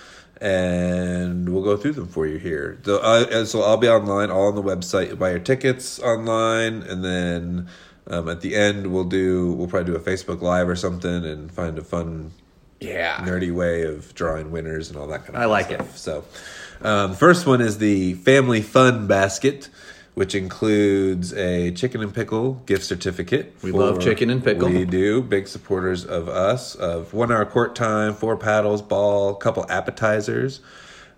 and 0.41 1.49
we'll 1.49 1.65
go 1.65 1.77
through 1.77 1.93
them 1.93 2.09
for 2.09 2.27
you 2.27 2.39
here. 2.39 2.79
So, 2.85 2.99
uh, 2.99 3.45
so 3.45 3.63
I'll 3.63 3.77
be 3.77 3.89
online, 3.89 4.31
all 4.31 4.49
on 4.49 4.55
the 4.55 4.63
website. 4.63 5.09
You 5.09 5.17
buy 5.17 5.31
your 5.31 5.41
tickets 5.41 5.99
online, 6.01 6.83
and 6.83 7.05
then. 7.05 7.69
Um, 8.07 8.29
at 8.29 8.43
the 8.43 8.55
end, 8.55 8.93
we'll 8.93 9.05
do. 9.05 9.55
We'll 9.55 9.67
probably 9.67 9.91
do 9.91 9.97
a 9.97 9.99
Facebook 9.99 10.43
Live 10.43 10.69
or 10.69 10.77
something, 10.77 11.25
and 11.25 11.51
find 11.51 11.79
a 11.79 11.83
fun 11.83 12.33
Yeah, 12.79 13.17
nerdy 13.21 13.51
way 13.51 13.85
of 13.85 14.15
drawing 14.15 14.51
winners 14.51 14.91
and 14.91 14.99
all 14.99 15.07
that 15.07 15.25
kind 15.25 15.31
of 15.31 15.37
stuff. 15.37 15.43
I 15.43 15.47
like 15.47 15.67
stuff. 15.69 15.97
So, 15.97 16.25
um, 16.83 17.13
the 17.13 17.17
first 17.17 17.47
one 17.47 17.61
is 17.61 17.79
the 17.79 18.15
Family 18.15 18.61
Fun 18.63 19.07
Basket, 19.07 19.69
which 20.15 20.35
includes 20.35 21.33
a 21.35 21.71
chicken 21.73 22.03
and 22.03 22.15
pickle 22.15 22.55
gift 22.67 22.85
certificate. 22.85 23.55
We 23.63 23.73
love 23.73 24.01
chicken 24.01 24.31
and 24.31 24.43
pickle. 24.45 24.69
We 24.69 24.85
do. 24.85 25.23
Big 25.23 25.49
supporters 25.49 26.05
of 26.05 26.29
us, 26.29 26.75
of 26.75 27.13
one 27.15 27.33
hour 27.33 27.45
court 27.45 27.75
time, 27.75 28.15
four 28.15 28.37
paddles, 28.37 28.83
ball, 28.83 29.35
couple 29.35 29.67
appetizers. 29.71 30.61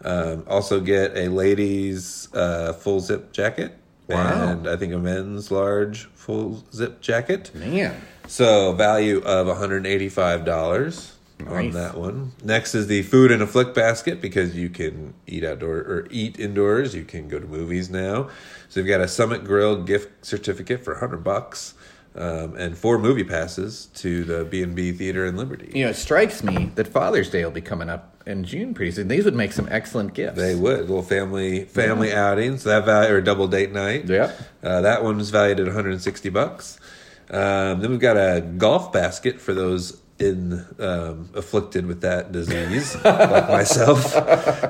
Um, 0.05 0.45
also 0.47 0.81
get 0.81 1.17
a 1.17 1.29
ladies' 1.29 2.29
uh, 2.35 2.73
full 2.75 3.01
zip 3.01 3.33
jacket. 3.33 3.77
Wow. 4.09 4.51
And 4.51 4.69
I 4.69 4.77
think 4.77 4.93
a 4.93 4.99
men's 4.99 5.51
large 5.51 6.05
full 6.15 6.65
zip 6.73 7.01
jacket. 7.01 7.51
man. 7.55 8.01
So 8.29 8.73
value 8.73 9.19
of 9.25 9.47
$185 9.47 11.11
on 11.45 11.71
that 11.71 11.97
one. 11.97 12.33
Next 12.43 12.75
is 12.75 12.87
the 12.87 13.03
food 13.03 13.31
in 13.31 13.43
a 13.43 13.47
flick 13.47 13.75
basket 13.75 14.21
because 14.21 14.55
you 14.57 14.69
can 14.69 15.15
eat 15.27 15.45
outdoor 15.45 15.77
or 15.77 16.07
eat 16.11 16.39
indoors. 16.39 16.95
You 16.95 17.05
can 17.05 17.29
go 17.29 17.39
to 17.39 17.47
movies 17.47 17.91
now. 17.91 18.31
So 18.69 18.81
you've 18.81 18.89
got 18.89 19.01
a 19.01 19.09
Summit 19.09 19.45
Grill 19.45 19.83
gift 19.83 20.25
certificate 20.25 20.85
for 20.85 20.95
100 20.95 21.19
bucks. 21.19 21.75
Um, 22.15 22.57
and 22.57 22.79
four 22.79 22.99
movie 22.99 23.25
passes 23.25 23.87
to 23.97 24.25
the 24.25 24.43
B 24.47 24.63
and 24.63 24.75
B 24.75 24.91
Theater 24.91 25.27
in 25.27 25.37
Liberty. 25.37 25.71
You 25.75 25.85
know, 25.85 25.91
it 25.91 25.97
strikes 25.97 26.43
me 26.43 26.71
that 26.75 26.89
Father's 26.89 27.29
Day 27.29 27.45
will 27.45 27.51
be 27.51 27.61
coming 27.61 27.91
up 27.91 28.23
in 28.27 28.43
June 28.43 28.73
pretty 28.73 28.93
soon. 28.93 29.09
These 29.09 29.27
would 29.27 29.35
make 29.35 29.53
some 29.53 29.69
excellent 29.71 30.15
gifts. 30.15 30.39
They 30.39 30.55
would 30.55 30.81
little 30.81 31.03
family 31.03 31.67
family 31.67 32.15
outings. 32.15 32.65
That 32.65 32.87
value 32.87 33.15
or 33.15 33.21
double 33.21 33.49
date 33.49 33.71
night. 33.71 34.07
Yep. 34.07 34.41
Uh, 34.63 34.81
that 34.81 35.05
one's 35.05 35.29
valued 35.29 35.61
at 35.61 35.67
160 35.67 36.31
bucks. 36.31 36.81
Um, 37.29 37.81
then 37.81 37.91
we've 37.91 38.01
got 38.01 38.17
a 38.17 38.41
golf 38.41 38.95
basket 38.95 39.39
for 39.39 39.53
those 39.53 40.01
in 40.19 40.65
um, 40.79 41.29
afflicted 41.35 41.87
with 41.87 42.01
that 42.01 42.33
disease, 42.33 42.97
like 43.05 43.49
myself. 43.49 44.15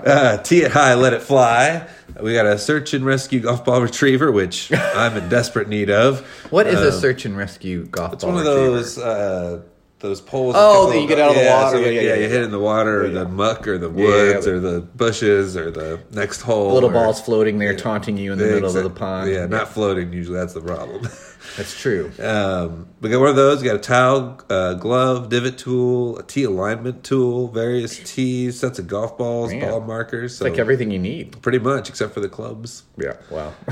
Uh, 0.07 0.37
tee 0.39 0.63
it 0.63 0.71
high, 0.71 0.95
let 0.95 1.13
it 1.13 1.21
fly. 1.23 1.85
We 2.23 2.33
got 2.35 2.47
a 2.47 2.59
search 2.59 2.95
and 2.95 3.05
rescue 3.05 3.41
golf 3.41 3.65
ball 3.65 3.83
retriever, 3.83 4.31
which 4.31 4.73
I'm 4.73 5.17
in 5.17 5.29
desperate 5.29 5.69
need 5.69 5.91
of. 5.91 6.21
What 6.51 6.69
is 6.69 6.81
a 6.81 6.93
Um, 6.95 7.01
search 7.01 7.25
and 7.25 7.37
rescue 7.37 7.87
golf 7.87 8.13
It's 8.13 8.23
ball 8.25 8.39
It's 8.39 8.47
one 8.47 8.47
of 8.47 8.61
retriever? 8.61 8.77
those. 8.77 8.99
Uh, 8.99 9.63
those 9.99 10.21
poles. 10.21 10.55
Oh, 10.57 10.91
that 10.93 11.01
you 11.01 11.09
get 11.09 11.19
out 11.19 11.31
of 11.31 11.37
the 11.37 11.49
water. 11.51 11.79
so, 11.79 11.81
Yeah, 11.83 11.87
yeah, 11.89 12.01
yeah, 12.03 12.15
you 12.17 12.21
yeah. 12.23 12.29
hit 12.29 12.43
in 12.43 12.51
the 12.51 12.59
water, 12.61 13.03
or 13.05 13.07
Yeah, 13.07 13.21
the 13.25 13.29
muck, 13.29 13.67
or 13.67 13.79
the 13.79 13.89
woods, 13.89 14.47
yeah. 14.47 14.53
or 14.53 14.61
the 14.61 14.81
bushes, 14.83 15.57
or 15.57 15.71
the 15.71 15.99
next 16.13 16.43
hole. 16.43 16.73
little 16.75 16.91
or- 16.91 16.93
balls 16.93 17.21
floating 17.21 17.59
there, 17.59 17.75
taunting 17.75 18.17
you 18.19 18.31
in 18.33 18.39
the 18.39 18.45
middle 18.45 18.77
of 18.77 18.85
the 18.85 18.91
pond. 18.91 19.33
Yeah, 19.33 19.47
not 19.47 19.69
floating. 19.73 20.13
Usually, 20.13 20.37
that's 20.39 20.53
the 20.53 20.61
problem. 20.61 21.09
That's 21.57 21.79
true. 21.81 22.11
um, 22.23 22.89
we 23.01 23.09
got 23.11 23.21
one 23.21 23.29
of 23.31 23.37
those. 23.37 23.63
We 23.63 23.67
got 23.69 23.77
a 23.77 23.81
towel, 23.81 24.41
uh, 24.51 24.75
glove, 24.75 25.29
divot 25.29 25.57
tool, 25.59 26.19
a 26.19 26.23
tee 26.23 26.45
alignment 26.45 27.03
tool, 27.05 27.49
various 27.49 27.99
tees, 28.13 28.59
sets 28.61 28.79
of 28.79 28.87
golf 28.89 29.17
balls, 29.17 29.53
Man. 29.53 29.61
ball 29.69 29.81
markers. 29.81 30.37
So 30.37 30.45
like 30.45 30.59
everything 30.59 30.91
you 30.91 30.99
need. 30.99 31.41
pretty 31.43 31.59
much, 31.59 31.89
except 31.89 32.13
for 32.15 32.21
the 32.21 32.29
clubs. 32.29 32.83
Yeah. 32.99 33.15
Wow. 33.31 33.55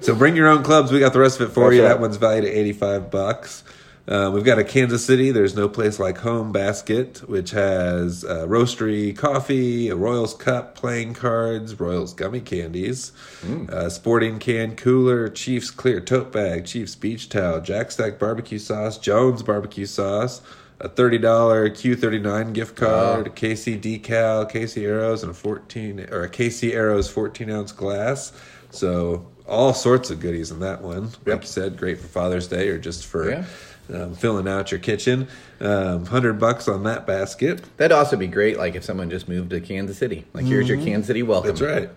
So 0.00 0.14
bring 0.16 0.34
your 0.34 0.48
own 0.48 0.64
clubs. 0.64 0.90
We 0.90 0.98
got 0.98 1.12
the 1.12 1.20
rest 1.20 1.40
of 1.40 1.48
it 1.48 1.52
for 1.54 1.64
That's 1.70 1.76
you. 1.76 1.82
right. 1.82 1.88
That 1.90 2.00
one's 2.00 2.16
valued 2.16 2.44
at 2.44 2.50
eighty-five 2.50 3.08
bucks. 3.10 3.62
Uh, 4.08 4.30
we've 4.32 4.44
got 4.44 4.56
a 4.58 4.62
Kansas 4.62 5.04
City. 5.04 5.32
There's 5.32 5.56
no 5.56 5.68
place 5.68 5.98
like 5.98 6.18
home 6.18 6.52
basket, 6.52 7.28
which 7.28 7.50
has 7.50 8.24
uh, 8.24 8.46
roastery 8.46 9.16
coffee, 9.16 9.88
a 9.88 9.96
Royals 9.96 10.32
cup, 10.32 10.76
playing 10.76 11.14
cards, 11.14 11.78
Royals 11.80 12.14
gummy 12.14 12.40
candies, 12.40 13.10
uh, 13.68 13.88
sporting 13.88 14.38
can 14.38 14.76
cooler, 14.76 15.28
Chiefs 15.28 15.70
clear 15.72 16.00
tote 16.00 16.30
bag, 16.30 16.66
Chiefs 16.66 16.94
beach 16.94 17.28
towel, 17.28 17.60
Jack 17.60 17.90
Stack 17.90 18.18
barbecue 18.20 18.60
sauce, 18.60 18.96
Jones 18.96 19.42
barbecue 19.42 19.86
sauce, 19.86 20.40
a 20.78 20.88
thirty 20.88 21.18
dollar 21.18 21.68
Q39 21.68 22.52
gift 22.52 22.76
card, 22.76 23.26
a 23.26 23.30
KC 23.30 23.80
decal, 23.80 24.48
KC 24.48 24.84
arrows, 24.84 25.22
and 25.24 25.32
a 25.32 25.34
fourteen 25.34 25.98
or 26.12 26.22
a 26.22 26.28
KC 26.28 26.74
arrows 26.74 27.10
fourteen 27.10 27.50
ounce 27.50 27.72
glass. 27.72 28.32
So 28.70 29.26
all 29.48 29.72
sorts 29.74 30.10
of 30.10 30.20
goodies 30.20 30.50
in 30.52 30.60
that 30.60 30.82
one. 30.82 31.04
Like 31.06 31.26
Yep. 31.26 31.40
you 31.42 31.46
said, 31.48 31.76
great 31.76 31.98
for 31.98 32.08
Father's 32.08 32.46
Day 32.46 32.68
or 32.68 32.78
just 32.78 33.06
for 33.06 33.30
Yeah. 33.30 33.44
Um, 33.92 34.14
filling 34.14 34.48
out 34.48 34.70
your 34.70 34.80
kitchen. 34.80 35.28
Um, 35.60 36.06
Hundred 36.06 36.38
bucks 36.38 36.68
on 36.68 36.82
that 36.84 37.06
basket. 37.06 37.62
That'd 37.76 37.96
also 37.96 38.16
be 38.16 38.26
great, 38.26 38.58
like 38.58 38.74
if 38.74 38.84
someone 38.84 39.10
just 39.10 39.28
moved 39.28 39.50
to 39.50 39.60
Kansas 39.60 39.98
City. 39.98 40.24
Like, 40.32 40.44
here's 40.44 40.68
your 40.68 40.78
Kansas 40.78 41.06
City 41.06 41.22
welcome. 41.22 41.54
Mm-hmm. 41.54 41.64
That's 41.64 41.80
right. 41.80 41.90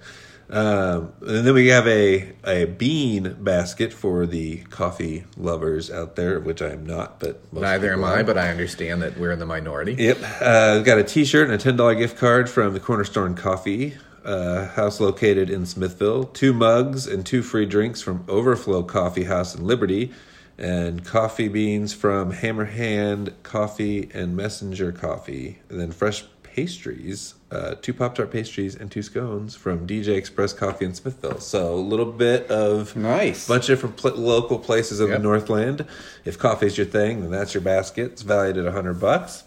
Um, 0.52 1.14
and 1.22 1.46
then 1.46 1.54
we 1.54 1.68
have 1.68 1.88
a 1.88 2.34
a 2.44 2.66
bean 2.66 3.36
basket 3.40 3.94
for 3.94 4.26
the 4.26 4.58
coffee 4.72 5.26
lovers 5.38 5.92
out 5.92 6.16
there, 6.16 6.40
which 6.40 6.64
I 6.64 6.70
am 6.70 6.88
not, 6.88 7.20
but 7.20 7.54
most 7.54 7.62
Neither 7.62 7.94
am 7.94 8.04
I, 8.04 8.22
are. 8.22 8.24
but 8.24 8.36
I 8.36 8.50
understand 8.50 9.04
that 9.04 9.16
we're 9.20 9.32
in 9.32 9.38
the 9.38 9.46
minority. 9.46 9.94
Yep. 9.94 10.18
Uh, 10.42 10.74
we've 10.78 10.86
got 10.86 10.98
a 10.98 11.04
T-shirt 11.04 11.46
and 11.46 11.54
a 11.54 11.60
ten 11.60 11.76
dollar 11.76 11.94
gift 11.94 12.18
card 12.18 12.50
from 12.50 12.74
the 12.74 12.80
Cornerstone 12.80 13.36
Coffee 13.36 13.96
uh, 14.26 14.66
House 14.70 15.00
located 15.00 15.52
in 15.52 15.68
Smithville. 15.68 16.24
Two 16.24 16.52
mugs 16.52 17.06
and 17.06 17.24
two 17.24 17.44
free 17.44 17.68
drinks 17.68 18.02
from 18.02 18.26
Overflow 18.28 18.82
Coffee 18.84 19.26
House 19.26 19.54
in 19.54 19.66
Liberty, 19.68 20.12
and 20.60 21.06
coffee 21.06 21.48
beans 21.48 21.94
from 21.94 22.32
Hammer 22.32 22.66
Hand 22.66 23.34
Coffee 23.44 24.10
and 24.14 24.36
Messenger 24.36 24.92
Coffee, 24.92 25.60
and 25.70 25.80
then 25.80 25.92
fresh 25.92 26.26
pastries, 26.44 27.36
uh, 27.52 27.76
two 27.82 27.94
Pop 27.94 28.16
Tart 28.16 28.32
pastries 28.32 28.76
and 28.76 28.92
two 28.92 29.02
scones 29.02 29.56
from 29.56 29.88
DJ 29.88 30.10
Express 30.18 30.52
Coffee 30.52 30.84
in 30.86 30.94
Smithville. 30.94 31.40
So 31.40 31.74
a 31.74 31.76
little 31.76 32.12
bit 32.12 32.52
of 32.52 32.96
Nice. 32.98 33.48
bunch 33.48 33.70
of 33.70 33.78
different 33.78 33.96
pl- 33.98 34.16
local 34.18 34.60
places 34.60 35.00
in 35.00 35.08
Yep. 35.08 35.18
the 35.18 35.24
Northland. 35.24 35.86
If 36.26 36.38
coffee's 36.38 36.78
your 36.78 36.88
thing, 36.88 37.22
then 37.22 37.32
that's 37.32 37.54
your 37.54 37.62
basket. 37.62 38.12
It's 38.12 38.24
valued 38.24 38.58
at 38.58 38.66
a 38.66 38.72
hundred 38.72 39.00
bucks. 39.00 39.44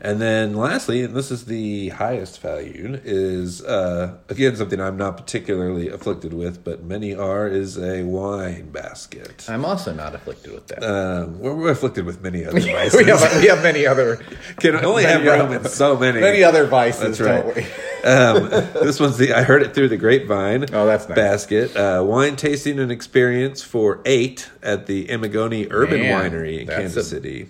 And 0.00 0.20
then 0.20 0.54
lastly, 0.54 1.02
and 1.02 1.14
this 1.14 1.30
is 1.30 1.46
the 1.46 1.88
highest 1.90 2.40
valued, 2.40 3.00
is 3.04 3.62
uh, 3.64 4.18
again 4.28 4.54
something 4.56 4.80
I'm 4.80 4.96
not 4.96 5.16
particularly 5.16 5.88
afflicted 5.88 6.32
with, 6.32 6.62
but 6.64 6.84
many 6.84 7.14
are, 7.14 7.48
is 7.48 7.78
a 7.78 8.02
wine 8.02 8.70
basket. 8.70 9.46
I'm 9.48 9.64
also 9.64 9.92
not 9.94 10.14
afflicted 10.14 10.52
with 10.52 10.66
that. 10.68 10.82
Um, 10.84 11.38
we're, 11.38 11.54
we're 11.54 11.70
afflicted 11.70 12.04
with 12.04 12.20
many 12.22 12.44
other 12.44 12.54
we, 12.60 12.72
vices. 12.72 13.06
have, 13.06 13.40
we 13.42 13.48
have 13.48 13.62
many 13.62 13.86
other 13.86 14.16
Can 14.60 14.76
only 14.84 15.04
have 15.04 15.22
room 15.24 15.52
in 15.52 15.64
so 15.68 15.96
many. 15.96 16.20
many 16.20 16.42
other 16.44 16.66
vices, 16.66 17.18
That's 17.18 17.20
right. 17.20 17.42
don't 17.44 17.56
we? 17.56 17.62
um, 18.04 18.50
this 18.84 19.00
one's 19.00 19.16
the 19.18 19.32
I 19.32 19.42
heard 19.42 19.62
it 19.62 19.74
through 19.74 19.88
the 19.88 19.96
grapevine. 19.96 20.66
Oh, 20.72 20.86
that's 20.86 21.08
nice. 21.08 21.16
basket. 21.16 21.76
Uh, 21.76 22.02
wine 22.04 22.36
tasting 22.36 22.78
and 22.78 22.92
experience 22.92 23.62
for 23.62 24.00
eight 24.04 24.50
at 24.62 24.86
the 24.86 25.06
Amigoni 25.08 25.66
Urban 25.70 26.00
Man, 26.02 26.30
Winery 26.30 26.60
in 26.60 26.66
Kansas 26.68 27.06
a- 27.06 27.08
City. 27.08 27.48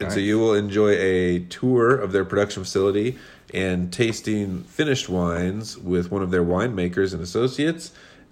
And 0.00 0.12
so 0.12 0.20
you 0.20 0.38
will 0.38 0.54
enjoy 0.54 0.90
a 0.92 1.40
tour 1.40 1.94
of 1.96 2.12
their 2.12 2.24
production 2.24 2.62
facility 2.62 3.18
and 3.52 3.92
tasting 3.92 4.62
finished 4.64 5.08
wines 5.08 5.76
with 5.78 6.10
one 6.10 6.22
of 6.22 6.30
their 6.30 6.44
winemakers 6.44 7.12
and 7.12 7.22
associates 7.22 7.90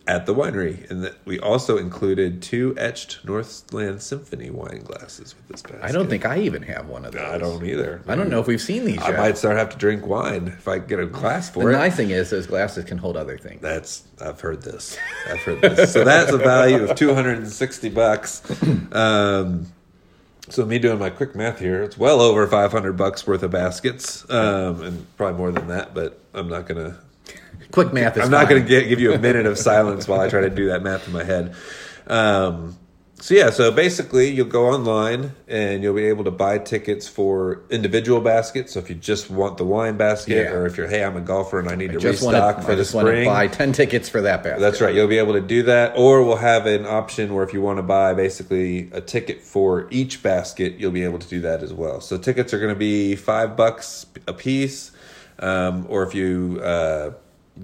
at 0.08 0.24
the 0.26 0.32
winery. 0.32 0.88
And 0.88 1.02
that 1.02 1.16
we 1.24 1.40
also 1.40 1.76
included 1.78 2.40
two 2.40 2.72
etched 2.78 3.24
Northland 3.24 4.00
Symphony 4.00 4.50
wine 4.50 4.82
glasses 4.84 5.34
with 5.34 5.48
this 5.48 5.62
basket. 5.62 5.80
I 5.82 5.90
don't 5.90 6.08
think 6.08 6.24
I 6.24 6.38
even 6.38 6.62
have 6.62 6.86
one 6.86 7.04
of 7.04 7.12
those. 7.12 7.22
I 7.22 7.38
don't 7.38 7.64
either. 7.66 8.00
I 8.06 8.14
don't 8.14 8.28
know 8.30 8.38
if 8.38 8.46
we've 8.46 8.60
seen 8.60 8.84
these 8.84 8.98
I 9.00 9.08
yet. 9.10 9.18
might 9.18 9.36
start 9.38 9.56
have 9.56 9.70
to 9.70 9.76
drink 9.76 10.06
wine 10.06 10.46
if 10.46 10.68
I 10.68 10.78
get 10.78 11.00
a 11.00 11.06
glass 11.06 11.50
for 11.50 11.64
the 11.64 11.70
it. 11.70 11.72
nice 11.72 11.96
thing 11.96 12.10
is 12.10 12.30
those 12.30 12.46
glasses 12.46 12.84
can 12.84 12.98
hold 12.98 13.16
other 13.16 13.36
things. 13.38 13.60
That's 13.62 14.04
I've 14.20 14.40
heard 14.40 14.62
this. 14.62 14.96
I've 15.28 15.40
heard 15.40 15.60
this. 15.60 15.92
so 15.92 16.04
that's 16.04 16.30
a 16.30 16.38
value 16.38 16.84
of 16.84 16.94
two 16.96 17.12
hundred 17.12 17.38
and 17.38 17.48
sixty 17.48 17.88
bucks. 17.88 18.42
Um, 18.92 19.66
so 20.48 20.64
me 20.64 20.78
doing 20.78 20.98
my 20.98 21.10
quick 21.10 21.34
math 21.34 21.58
here, 21.58 21.82
it's 21.82 21.98
well 21.98 22.20
over 22.20 22.46
five 22.46 22.72
hundred 22.72 22.96
bucks 22.96 23.26
worth 23.26 23.42
of 23.42 23.50
baskets, 23.50 24.28
um, 24.30 24.82
and 24.82 25.16
probably 25.16 25.38
more 25.38 25.50
than 25.52 25.68
that. 25.68 25.94
But 25.94 26.18
I'm 26.34 26.48
not 26.48 26.66
gonna. 26.66 26.98
Quick 27.72 27.92
math 27.92 28.16
is 28.16 28.22
I'm 28.22 28.30
not 28.30 28.48
gonna 28.48 28.60
get, 28.60 28.88
give 28.88 29.00
you 29.00 29.12
a 29.12 29.18
minute 29.18 29.44
of 29.44 29.58
silence 29.58 30.06
while 30.06 30.20
I 30.20 30.28
try 30.28 30.42
to 30.42 30.50
do 30.50 30.68
that 30.68 30.82
math 30.82 31.06
in 31.08 31.12
my 31.12 31.24
head. 31.24 31.54
Um, 32.06 32.78
so 33.18 33.34
yeah, 33.34 33.48
so 33.50 33.72
basically 33.72 34.28
you'll 34.30 34.46
go 34.46 34.66
online 34.68 35.32
and 35.48 35.82
you'll 35.82 35.94
be 35.94 36.04
able 36.04 36.24
to 36.24 36.30
buy 36.30 36.58
tickets 36.58 37.08
for 37.08 37.62
individual 37.70 38.20
baskets. 38.20 38.72
So 38.74 38.78
if 38.78 38.90
you 38.90 38.94
just 38.94 39.30
want 39.30 39.56
the 39.56 39.64
wine 39.64 39.96
basket, 39.96 40.34
Yeah. 40.36 40.52
or 40.52 40.66
if 40.66 40.76
you're 40.76 40.86
hey 40.86 41.02
I'm 41.02 41.16
a 41.16 41.22
golfer 41.22 41.58
and 41.58 41.68
I 41.68 41.76
need 41.76 41.92
to 41.92 41.98
just 41.98 42.22
restock 42.22 42.56
want 42.56 42.66
for 42.66 42.72
to 42.72 42.76
the 42.76 42.84
spring, 42.84 43.24
buy 43.26 43.46
10 43.48 43.72
tickets 43.72 44.08
for 44.10 44.20
that 44.20 44.42
basket. 44.42 44.60
that's 44.60 44.80
right. 44.82 44.94
You'll 44.94 45.08
be 45.08 45.16
able 45.18 45.32
to 45.32 45.40
do 45.40 45.62
that, 45.62 45.94
or 45.96 46.22
we'll 46.24 46.36
have 46.36 46.66
an 46.66 46.84
option 46.84 47.34
where 47.34 47.42
if 47.42 47.54
you 47.54 47.62
want 47.62 47.78
to 47.78 47.82
buy 47.82 48.12
basically 48.12 48.90
a 48.92 49.00
ticket 49.00 49.40
for 49.42 49.88
each 49.90 50.22
basket, 50.22 50.74
you'll 50.78 50.90
be 50.92 51.04
able 51.04 51.18
to 51.18 51.28
do 51.28 51.40
that 51.40 51.62
as 51.62 51.72
well. 51.72 52.00
So 52.02 52.18
tickets 52.18 52.52
are 52.52 52.58
going 52.58 52.74
to 52.74 52.78
be 52.78 53.16
five 53.16 53.56
bucks 53.56 54.04
a 54.26 54.34
piece, 54.34 54.90
um, 55.38 55.86
or 55.88 56.02
if 56.02 56.14
you 56.14 56.60
uh, 56.62 57.12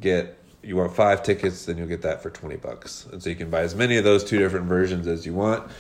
get 0.01 0.39
you 0.63 0.77
want 0.77 0.95
five 0.95 1.23
tickets, 1.23 1.65
then 1.67 1.77
you'll 1.79 1.89
get 1.89 2.03
that 2.03 2.23
for 2.23 2.31
twenty 2.31 2.57
bucks, 2.57 3.07
and 3.13 3.23
so 3.23 3.29
you 3.31 3.37
can 3.37 3.51
buy 3.51 3.61
as 3.63 3.75
many 3.75 3.97
of 3.97 4.05
those 4.05 4.23
two 4.25 4.39
different 4.39 4.67
versions 4.67 5.07
as 5.07 5.27
you 5.27 5.35
want. 5.35 5.71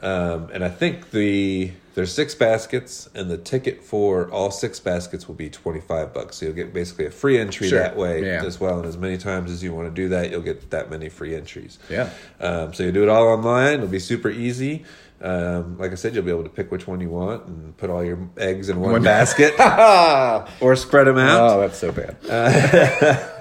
Um, 0.00 0.48
and 0.52 0.64
I 0.64 0.68
think 0.68 1.10
the 1.12 1.70
there's 1.94 2.12
six 2.12 2.34
baskets, 2.34 3.08
and 3.14 3.30
the 3.30 3.36
ticket 3.36 3.84
for 3.84 4.28
all 4.30 4.50
six 4.50 4.80
baskets 4.80 5.28
will 5.28 5.34
be 5.36 5.48
twenty 5.50 5.80
five 5.80 6.12
bucks. 6.12 6.36
So 6.38 6.46
you'll 6.46 6.54
get 6.56 6.72
basically 6.72 7.06
a 7.06 7.10
free 7.10 7.38
entry 7.38 7.68
Sure. 7.68 7.78
that 7.78 7.96
way 7.96 8.24
Yeah. 8.24 8.42
as 8.44 8.58
well. 8.58 8.78
And 8.78 8.86
as 8.86 8.96
many 8.96 9.16
times 9.18 9.50
as 9.52 9.62
you 9.62 9.72
want 9.74 9.88
to 9.88 9.94
do 9.94 10.08
that, 10.08 10.30
you'll 10.30 10.40
get 10.42 10.70
that 10.70 10.90
many 10.90 11.08
free 11.08 11.34
entries. 11.36 11.78
Yeah. 11.88 12.10
Um, 12.40 12.72
so 12.74 12.82
you 12.82 12.90
do 12.90 13.02
it 13.04 13.08
all 13.08 13.28
online. 13.28 13.74
It'll 13.74 13.86
be 13.86 13.98
super 14.00 14.30
easy. 14.30 14.84
Um, 15.20 15.78
like 15.78 15.92
I 15.92 15.94
said, 15.94 16.16
you'll 16.16 16.24
be 16.24 16.32
able 16.32 16.42
to 16.42 16.50
pick 16.50 16.72
which 16.72 16.88
one 16.88 17.00
you 17.00 17.08
want 17.10 17.46
and 17.46 17.76
put 17.76 17.88
all 17.90 18.02
your 18.02 18.18
eggs 18.36 18.68
in 18.70 18.80
one, 18.80 18.90
One- 18.90 19.02
basket 19.04 19.54
or 20.60 20.74
spread 20.74 21.06
them 21.06 21.18
out. 21.18 21.50
Oh, 21.52 21.60
that's 21.60 21.78
so 21.78 21.92
bad. 21.92 22.16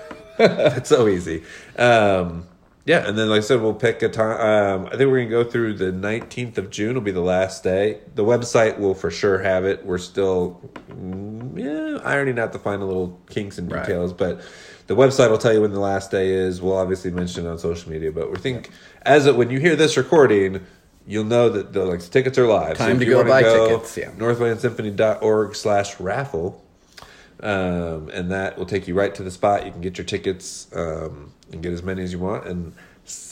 It's 0.77 0.89
so 0.89 1.07
easy. 1.07 1.43
Um, 1.77 2.47
yeah, 2.83 3.07
and 3.07 3.15
then 3.17 3.29
like 3.29 3.37
I 3.39 3.41
said, 3.41 3.61
we'll 3.61 3.75
pick 3.75 4.01
a 4.01 4.09
time. 4.09 4.81
Um, 4.81 4.87
I 4.87 4.97
think 4.97 5.11
we're 5.11 5.19
gonna 5.23 5.29
go 5.29 5.43
through 5.43 5.75
the 5.75 5.91
nineteenth 5.91 6.57
of 6.57 6.71
June. 6.71 6.95
Will 6.95 7.01
be 7.01 7.11
the 7.11 7.21
last 7.21 7.63
day. 7.63 7.99
The 8.15 8.23
website 8.23 8.79
will 8.79 8.95
for 8.95 9.11
sure 9.11 9.37
have 9.39 9.65
it. 9.65 9.85
We're 9.85 9.99
still, 9.99 10.59
mm, 10.89 11.57
yeah, 11.57 11.99
ironing 12.03 12.39
out 12.39 12.53
the 12.53 12.59
final 12.59 12.87
little 12.87 13.19
kinks 13.29 13.59
and 13.59 13.71
Right. 13.71 13.85
details, 13.85 14.13
but 14.13 14.41
the 14.87 14.95
website 14.95 15.29
will 15.29 15.37
tell 15.37 15.53
you 15.53 15.61
when 15.61 15.71
the 15.73 15.79
last 15.79 16.09
day 16.09 16.31
is. 16.31 16.59
We'll 16.59 16.75
obviously 16.75 17.11
mention 17.11 17.45
it 17.45 17.49
on 17.49 17.59
social 17.59 17.91
media, 17.91 18.11
but 18.11 18.31
we 18.31 18.37
think 18.37 18.71
as 19.03 19.27
it, 19.27 19.35
when 19.35 19.51
you 19.51 19.59
hear 19.59 19.75
this 19.75 19.95
recording. 19.97 20.61
You'll 21.07 21.23
know 21.23 21.49
that 21.49 21.73
the 21.73 21.83
like 21.83 21.99
tickets 21.99 22.37
are 22.37 22.45
live. 22.45 22.77
Time 22.77 22.91
if 22.91 22.99
to 22.99 23.05
go 23.05 23.23
buy 23.23 23.41
tickets, 23.41 23.97
yeah. 23.97 24.11
northlandsymphony.org 24.11 25.55
slash 25.55 25.99
raffle 25.99 26.63
um, 27.41 28.09
and 28.13 28.31
that 28.31 28.57
will 28.57 28.65
take 28.65 28.87
you 28.87 28.93
right 28.93 29.13
to 29.15 29.23
the 29.23 29.31
spot. 29.31 29.65
You 29.65 29.71
can 29.71 29.81
get 29.81 29.97
your 29.97 30.05
tickets 30.05 30.67
um, 30.75 31.33
and 31.51 31.61
get 31.61 31.73
as 31.73 31.83
many 31.83 32.03
as 32.03 32.11
you 32.11 32.19
want, 32.19 32.45
and 32.47 32.73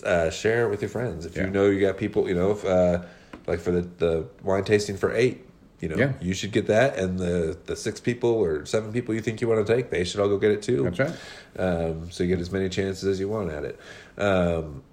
uh, 0.04 0.30
share 0.30 0.66
it 0.66 0.70
with 0.70 0.82
your 0.82 0.90
friends. 0.90 1.26
If 1.26 1.36
Yeah. 1.36 1.46
you 1.46 1.50
know 1.52 1.66
you 1.68 1.80
got 1.80 1.98
people, 1.98 2.28
you 2.28 2.36
know, 2.36 2.52
if, 2.52 2.66
uh, 2.66 3.04
like 3.48 3.60
for 3.60 3.72
the, 3.72 3.82
the 3.98 4.26
wine 4.44 4.64
tasting 4.64 4.98
for 4.98 5.14
eight, 5.14 5.46
you 5.80 5.88
know, 5.88 5.96
Yeah. 5.96 6.14
you 6.20 6.34
should 6.34 6.52
get 6.52 6.68
that, 6.68 6.98
and 6.98 7.18
the 7.18 7.58
the 7.66 7.76
six 7.76 8.00
people 8.02 8.32
or 8.32 8.66
seven 8.66 8.92
people 8.92 9.16
you 9.16 9.22
think 9.22 9.40
you 9.42 9.48
want 9.48 9.66
to 9.66 9.74
take, 9.76 9.90
they 9.92 10.04
should 10.04 10.20
all 10.20 10.28
go 10.28 10.38
get 10.38 10.52
it 10.52 10.62
too. 10.62 10.84
That's 10.84 11.00
right. 11.00 11.16
Um, 11.58 12.12
so 12.12 12.24
you 12.24 12.30
get 12.30 12.40
as 12.42 12.52
many 12.52 12.68
chances 12.70 13.04
as 13.06 13.20
you 13.20 13.30
want 13.30 13.52
at 13.52 13.64
it. 13.64 13.80
Um, 14.18 14.84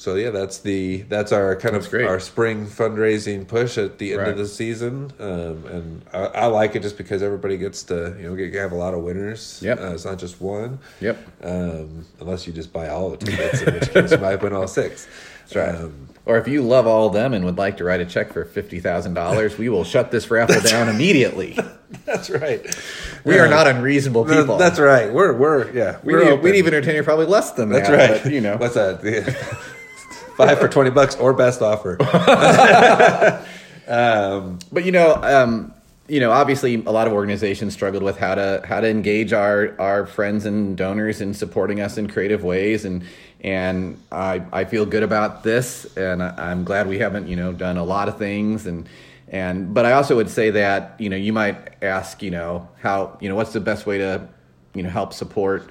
so 0.00 0.14
yeah, 0.14 0.30
that's 0.30 0.58
the 0.58 1.02
that's 1.08 1.32
our 1.32 1.56
kind 1.56 1.74
That's 1.74 1.86
of 1.86 1.90
great. 1.90 2.06
our 2.06 2.20
spring 2.20 2.66
fundraising 2.66 3.48
push 3.48 3.76
at 3.78 3.98
the 3.98 4.12
end 4.12 4.20
Right. 4.22 4.28
of 4.30 4.38
the 4.38 4.46
season, 4.46 5.10
um, 5.18 5.64
and 5.66 6.04
I, 6.12 6.18
I 6.18 6.46
like 6.46 6.76
it 6.76 6.82
just 6.82 6.96
because 6.96 7.20
everybody 7.20 7.56
gets 7.58 7.82
to 7.84 8.14
you 8.16 8.28
know 8.30 8.36
get, 8.36 8.54
have 8.54 8.70
a 8.70 8.76
lot 8.76 8.94
of 8.94 9.02
winners. 9.02 9.60
Yep. 9.60 9.80
uh, 9.80 9.92
it's 9.94 10.04
not 10.04 10.18
just 10.18 10.40
one. 10.40 10.78
Yep. 11.00 11.18
Um, 11.42 12.06
unless 12.20 12.46
you 12.46 12.52
just 12.52 12.72
buy 12.72 12.88
all 12.88 13.10
the 13.10 13.16
tickets, 13.16 13.60
in 13.62 13.74
which 13.74 13.90
case 13.90 14.12
you 14.12 14.18
might 14.18 14.40
win 14.40 14.52
all 14.52 14.68
six. 14.68 15.08
That's 15.50 15.56
right. 15.56 15.74
Um, 15.84 16.08
or 16.26 16.36
if 16.36 16.46
you 16.46 16.60
love 16.62 16.86
all 16.86 17.06
of 17.08 17.14
them 17.14 17.32
and 17.34 17.44
would 17.46 17.56
like 17.58 17.78
to 17.78 17.84
write 17.84 18.00
a 18.02 18.04
check 18.04 18.34
for 18.34 18.44
$50,000, 18.44 19.56
we 19.56 19.70
will 19.70 19.82
shut 19.82 20.10
this 20.10 20.30
raffle 20.30 20.60
down 20.60 20.88
immediately. 20.94 21.58
that's 22.04 22.28
right. 22.28 22.60
We 23.24 23.38
are 23.38 23.46
Uh, 23.46 23.50
not 23.50 23.66
unreasonable 23.66 24.26
no, 24.26 24.38
people. 24.42 24.58
That's 24.58 24.78
right. 24.78 25.10
We're 25.10 25.32
we're 25.32 25.70
yeah. 25.72 25.98
We 26.04 26.12
we're 26.12 26.24
need, 26.24 26.30
open. 26.32 26.44
we'd 26.44 26.54
even 26.56 26.74
entertain 26.74 26.96
you 26.96 27.02
probably 27.02 27.24
less 27.24 27.52
than 27.52 27.70
That's 27.70 27.88
that. 27.88 28.10
right. 28.10 28.22
but, 28.22 28.30
you 28.32 28.42
know. 28.42 28.58
what's 28.58 28.74
that? 28.74 29.00
Five 30.38 30.60
for 30.60 30.68
twenty 30.68 30.90
bucks 30.90 31.16
or 31.16 31.32
best 31.32 31.62
offer. 31.62 31.98
um, 33.88 34.60
But 34.70 34.84
you 34.84 34.92
know, 34.92 35.14
um, 35.14 35.74
you 36.06 36.20
know, 36.20 36.30
obviously, 36.30 36.76
a 36.76 36.92
lot 36.92 37.08
of 37.08 37.12
organizations 37.12 37.74
struggled 37.74 38.04
with 38.04 38.16
how 38.16 38.36
to 38.36 38.62
how 38.64 38.80
to 38.80 38.88
engage 38.88 39.32
our 39.32 39.74
our 39.80 40.06
friends 40.06 40.46
and 40.46 40.76
donors 40.76 41.20
in 41.20 41.34
supporting 41.34 41.80
us 41.80 41.98
in 41.98 42.06
creative 42.06 42.44
ways, 42.44 42.84
and 42.84 43.02
and 43.40 44.00
I 44.12 44.42
I 44.52 44.64
feel 44.64 44.86
good 44.86 45.02
about 45.02 45.42
this, 45.42 45.84
and 45.96 46.22
I, 46.22 46.32
I'm 46.38 46.62
glad 46.62 46.86
we 46.86 47.00
haven't 47.00 47.26
you 47.26 47.34
know 47.34 47.52
done 47.52 47.76
a 47.76 47.84
lot 47.84 48.08
of 48.08 48.16
things, 48.16 48.64
and 48.64 48.88
and 49.26 49.74
but 49.74 49.86
I 49.86 49.92
also 49.92 50.14
would 50.14 50.30
say 50.30 50.50
that 50.50 50.94
you 51.00 51.10
know 51.10 51.16
you 51.16 51.32
might 51.32 51.82
ask 51.82 52.22
you 52.22 52.30
know 52.30 52.68
how 52.80 53.18
you 53.20 53.28
know 53.28 53.34
what's 53.34 53.52
the 53.52 53.60
best 53.60 53.86
way 53.86 53.98
to 53.98 54.28
you 54.72 54.84
know 54.84 54.90
help 54.90 55.12
support 55.12 55.68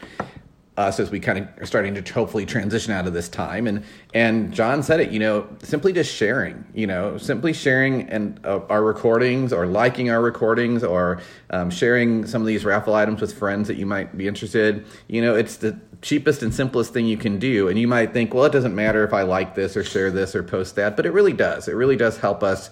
us 0.77 0.99
as 0.99 1.09
we 1.09 1.19
kind 1.19 1.39
of 1.39 1.47
are 1.59 1.65
starting 1.65 1.95
to 1.95 2.13
hopefully 2.13 2.45
transition 2.45 2.93
out 2.93 3.07
of 3.07 3.13
this 3.13 3.27
time. 3.27 3.65
And 3.67 3.83
and 4.13 4.53
John 4.53 4.83
said 4.83 4.99
it 4.99 5.11
you 5.11 5.19
know 5.19 5.47
simply 5.63 5.91
just 5.91 6.13
sharing 6.13 6.63
you 6.73 6.87
know 6.87 7.17
simply 7.17 7.51
sharing 7.51 8.07
and 8.09 8.39
uh, 8.45 8.59
our 8.69 8.83
recordings 8.83 9.51
or 9.51 9.65
liking 9.65 10.09
our 10.09 10.21
recordings 10.21 10.83
or 10.83 11.21
um, 11.49 11.69
sharing 11.71 12.25
some 12.27 12.41
of 12.41 12.47
these 12.47 12.63
raffle 12.63 12.93
items 12.93 13.21
with 13.21 13.37
friends 13.37 13.67
that 13.67 13.77
you 13.77 13.85
might 13.85 14.15
be 14.15 14.27
interested. 14.27 14.85
You 15.07 15.21
know 15.21 15.35
it's 15.35 15.57
the 15.57 15.79
cheapest 16.03 16.43
and 16.43 16.53
simplest 16.53 16.93
thing 16.93 17.07
you 17.07 17.17
can 17.17 17.39
do. 17.39 17.69
And 17.69 17.79
you 17.79 17.87
might 17.87 18.13
think 18.13 18.33
well 18.33 18.45
it 18.45 18.51
doesn't 18.51 18.75
matter 18.75 19.03
if 19.03 19.13
I 19.13 19.23
like 19.23 19.55
this 19.55 19.75
or 19.75 19.83
share 19.83 20.11
this 20.11 20.35
or 20.35 20.43
post 20.43 20.75
that 20.75 20.95
but 20.95 21.05
it 21.05 21.11
really 21.11 21.33
does. 21.33 21.67
It 21.67 21.73
really 21.73 21.97
does 21.97 22.17
help 22.17 22.43
us 22.43 22.69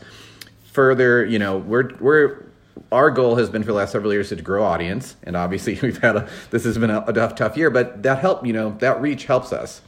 further 0.65 1.25
you 1.25 1.39
know 1.39 1.57
we're 1.57 1.95
we're 1.99 2.45
our 2.91 3.11
goal 3.11 3.35
has 3.35 3.49
been 3.49 3.63
for 3.63 3.67
the 3.67 3.73
last 3.73 3.91
several 3.91 4.11
years 4.11 4.29
to 4.29 4.35
grow 4.35 4.63
audience, 4.63 5.15
and 5.23 5.35
obviously 5.35 5.79
we've 5.81 5.97
had 5.97 6.15
a 6.15 6.29
this 6.51 6.63
has 6.65 6.77
been 6.77 6.89
a, 6.89 7.03
a 7.07 7.13
tough, 7.13 7.35
tough 7.35 7.57
year, 7.57 7.69
but 7.69 8.03
that 8.03 8.19
help 8.19 8.45
you 8.45 8.53
know 8.53 8.75
that 8.79 9.01
reach 9.01 9.25
helps 9.25 9.53
us. 9.53 9.81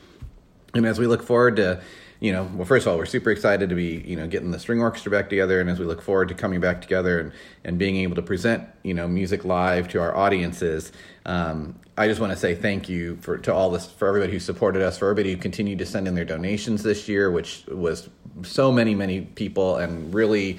And 0.73 0.85
as 0.85 0.99
we 0.99 1.07
look 1.07 1.23
forward 1.23 1.55
to, 1.55 1.81
you 2.19 2.31
know, 2.31 2.49
well, 2.53 2.65
first 2.65 2.85
of 2.85 2.91
all, 2.91 2.97
we're 2.97 3.05
super 3.05 3.31
excited 3.31 3.69
to 3.69 3.75
be 3.75 4.03
you 4.05 4.15
know 4.15 4.27
getting 4.27 4.51
the 4.51 4.59
string 4.59 4.81
orchestra 4.81 5.11
back 5.11 5.29
together, 5.29 5.59
and 5.59 5.69
as 5.69 5.79
we 5.79 5.85
look 5.85 6.01
forward 6.01 6.29
to 6.29 6.33
coming 6.33 6.59
back 6.59 6.81
together 6.81 7.19
and 7.19 7.31
and 7.63 7.77
being 7.77 7.97
able 7.97 8.15
to 8.15 8.21
present 8.21 8.63
you 8.83 8.93
know 8.93 9.07
music 9.07 9.45
live 9.45 9.87
to 9.89 10.01
our 10.01 10.15
audiences. 10.15 10.91
Um, 11.25 11.79
I 11.99 12.07
just 12.07 12.21
want 12.21 12.31
to 12.31 12.37
say 12.37 12.53
thank 12.53 12.87
you 12.87 13.17
for 13.21 13.37
to 13.39 13.53
all 13.53 13.71
this 13.71 13.87
for 13.87 14.07
everybody 14.07 14.31
who 14.31 14.39
supported 14.39 14.81
us, 14.81 14.97
for 14.97 15.09
everybody 15.09 15.33
who 15.33 15.37
continued 15.37 15.79
to 15.79 15.85
send 15.85 16.07
in 16.07 16.15
their 16.15 16.25
donations 16.25 16.83
this 16.83 17.09
year, 17.09 17.31
which 17.31 17.65
was 17.67 18.09
so 18.43 18.71
many 18.71 18.95
many 18.95 19.21
people, 19.21 19.77
and 19.77 20.13
really 20.13 20.57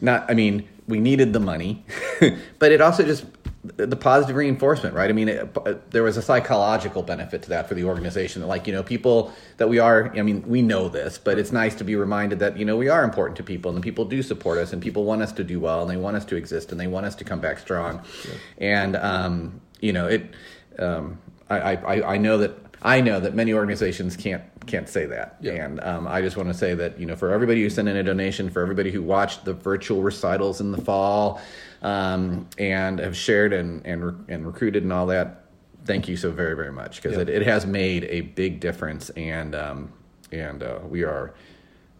not. 0.00 0.28
I 0.30 0.34
mean 0.34 0.68
we 0.86 1.00
needed 1.00 1.32
the 1.32 1.40
money, 1.40 1.84
but 2.58 2.72
it 2.72 2.80
also 2.80 3.04
just 3.04 3.24
the 3.64 3.96
positive 3.96 4.34
reinforcement, 4.34 4.92
right? 4.92 5.08
I 5.08 5.12
mean, 5.12 5.28
it, 5.28 5.90
there 5.92 6.02
was 6.02 6.16
a 6.16 6.22
psychological 6.22 7.02
benefit 7.02 7.42
to 7.42 7.48
that 7.50 7.68
for 7.68 7.74
the 7.74 7.84
organization. 7.84 8.42
Like, 8.48 8.66
you 8.66 8.72
know, 8.72 8.82
people 8.82 9.32
that 9.58 9.68
we 9.68 9.78
are, 9.78 10.12
I 10.16 10.22
mean, 10.22 10.42
we 10.48 10.62
know 10.62 10.88
this, 10.88 11.16
but 11.16 11.38
it's 11.38 11.52
nice 11.52 11.76
to 11.76 11.84
be 11.84 11.94
reminded 11.94 12.40
that, 12.40 12.58
you 12.58 12.64
know, 12.64 12.76
we 12.76 12.88
are 12.88 13.04
important 13.04 13.36
to 13.36 13.44
people 13.44 13.70
and 13.70 13.78
the 13.78 13.82
people 13.82 14.04
do 14.04 14.20
support 14.20 14.58
us 14.58 14.72
and 14.72 14.82
people 14.82 15.04
want 15.04 15.22
us 15.22 15.30
to 15.32 15.44
do 15.44 15.60
well 15.60 15.82
and 15.82 15.90
they 15.90 15.96
want 15.96 16.16
us 16.16 16.24
to 16.24 16.36
exist 16.36 16.72
and 16.72 16.80
they 16.80 16.88
want 16.88 17.06
us 17.06 17.14
to 17.14 17.24
come 17.24 17.40
back 17.40 17.60
strong. 17.60 18.02
Yeah. 18.24 18.34
And, 18.58 18.96
um, 18.96 19.60
you 19.80 19.92
know, 19.92 20.08
it, 20.08 20.34
um, 20.80 21.18
I, 21.58 21.72
I, 21.74 22.14
I 22.14 22.16
know 22.18 22.38
that 22.38 22.58
I 22.84 23.00
know 23.00 23.20
that 23.20 23.34
many 23.34 23.52
organizations 23.52 24.16
can't 24.16 24.42
can't 24.66 24.88
say 24.88 25.06
that. 25.06 25.36
Yeah. 25.40 25.64
And 25.64 25.82
um, 25.82 26.06
I 26.06 26.20
just 26.20 26.36
want 26.36 26.48
to 26.48 26.54
say 26.54 26.74
that 26.74 26.98
you 26.98 27.06
know 27.06 27.16
for 27.16 27.32
everybody 27.32 27.62
who 27.62 27.70
sent 27.70 27.88
in 27.88 27.96
a 27.96 28.02
donation, 28.02 28.50
for 28.50 28.60
everybody 28.60 28.90
who 28.90 29.02
watched 29.02 29.44
the 29.44 29.54
virtual 29.54 30.02
recitals 30.02 30.60
in 30.60 30.72
the 30.72 30.80
fall, 30.80 31.40
um, 31.82 32.48
and 32.58 32.98
have 32.98 33.16
shared 33.16 33.52
and 33.52 33.86
and 33.86 34.24
and 34.28 34.46
recruited 34.46 34.82
and 34.82 34.92
all 34.92 35.06
that, 35.06 35.44
thank 35.84 36.08
you 36.08 36.16
so 36.16 36.30
very 36.30 36.56
very 36.56 36.72
much 36.72 37.00
because 37.00 37.16
yeah. 37.16 37.22
it, 37.22 37.28
it 37.28 37.42
has 37.42 37.66
made 37.66 38.04
a 38.04 38.22
big 38.22 38.58
difference 38.58 39.10
and 39.10 39.54
um, 39.54 39.92
and 40.32 40.62
uh, 40.62 40.80
we 40.88 41.04
are 41.04 41.34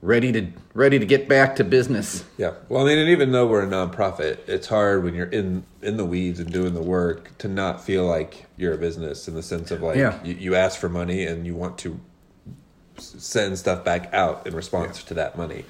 ready 0.03 0.33
to 0.33 0.49
ready 0.75 0.99
to 0.99 1.07
get 1.07 1.29
back 1.29 1.57
to 1.57 1.65
business. 1.65 2.25
Yeah. 2.37 2.55
Well, 2.69 2.83
I 2.83 2.89
mean, 2.89 2.99
and 2.99 3.09
even 3.09 3.33
though 3.33 3.47
we're 3.47 3.63
a 3.63 3.67
nonprofit, 3.67 4.41
it's 4.49 4.67
hard 4.67 5.05
when 5.05 5.15
you're 5.15 5.27
in 5.27 5.65
in 5.81 5.97
the 5.97 6.05
weeds 6.05 6.41
and 6.41 6.53
doing 6.53 6.75
the 6.75 6.83
work 6.83 7.37
to 7.39 7.49
not 7.49 7.83
feel 7.83 8.05
like 8.05 8.47
you're 8.57 8.75
a 8.75 8.79
business 8.79 9.29
in 9.29 9.35
the 9.35 9.43
sense 9.43 9.71
of 9.71 9.81
like 9.81 9.97
yeah. 9.97 10.23
you, 10.23 10.35
you 10.35 10.55
ask 10.55 10.79
for 10.79 10.89
money 10.89 11.25
and 11.25 11.47
you 11.47 11.55
want 11.55 11.79
to 11.79 11.99
send 12.99 13.59
stuff 13.59 13.85
back 13.85 14.13
out 14.13 14.47
in 14.47 14.55
response 14.55 15.01
yeah. 15.01 15.09
to 15.09 15.15
that 15.15 15.39
money 15.39 15.65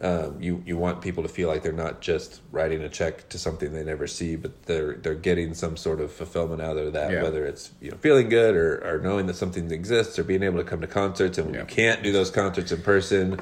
um, 0.00 0.40
you 0.40 0.62
you 0.64 0.76
want 0.76 1.02
people 1.02 1.24
to 1.24 1.28
feel 1.28 1.48
like 1.48 1.64
they're 1.64 1.72
not 1.72 2.00
just 2.00 2.40
writing 2.52 2.82
a 2.82 2.88
check 2.88 3.28
to 3.30 3.38
something 3.38 3.72
they 3.72 3.82
never 3.82 4.06
see, 4.06 4.36
but 4.36 4.62
they're 4.62 4.94
they're 4.94 5.16
getting 5.16 5.54
some 5.54 5.76
sort 5.76 6.00
of 6.00 6.12
fulfillment 6.12 6.62
out 6.62 6.76
of 6.76 6.92
that. 6.92 7.10
Yeah. 7.10 7.24
Whether 7.24 7.44
it's 7.44 7.72
you 7.80 7.90
know 7.90 7.96
feeling 7.96 8.28
good 8.28 8.54
or, 8.54 8.76
or 8.86 9.00
knowing 9.00 9.26
that 9.26 9.34
something 9.34 9.72
exists, 9.72 10.16
or 10.16 10.22
being 10.22 10.44
able 10.44 10.58
to 10.58 10.64
come 10.64 10.80
to 10.82 10.86
concerts, 10.86 11.36
and 11.36 11.48
when 11.48 11.54
yeah. 11.54 11.62
you 11.62 11.66
can't 11.66 12.04
do 12.04 12.12
those 12.12 12.30
concerts 12.30 12.70
in 12.70 12.80
person, 12.80 13.40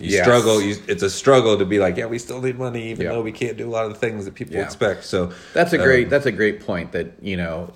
you 0.00 0.16
yes. 0.16 0.24
struggle. 0.24 0.62
You, 0.62 0.76
it's 0.88 1.02
a 1.02 1.10
struggle 1.10 1.58
to 1.58 1.66
be 1.66 1.78
like, 1.78 1.98
yeah, 1.98 2.06
we 2.06 2.18
still 2.18 2.40
need 2.40 2.58
money, 2.58 2.90
even 2.90 3.04
yeah. 3.04 3.12
though 3.12 3.22
we 3.22 3.32
can't 3.32 3.58
do 3.58 3.68
a 3.68 3.70
lot 3.70 3.84
of 3.84 3.92
the 3.92 3.98
things 3.98 4.24
that 4.24 4.34
people 4.34 4.56
expect. 4.56 5.04
So 5.04 5.32
that's 5.52 5.74
a 5.74 5.78
great 5.78 6.04
um, 6.04 6.10
that's 6.10 6.26
a 6.26 6.32
great 6.32 6.64
point. 6.64 6.92
That 6.92 7.12
you 7.20 7.36
know 7.36 7.70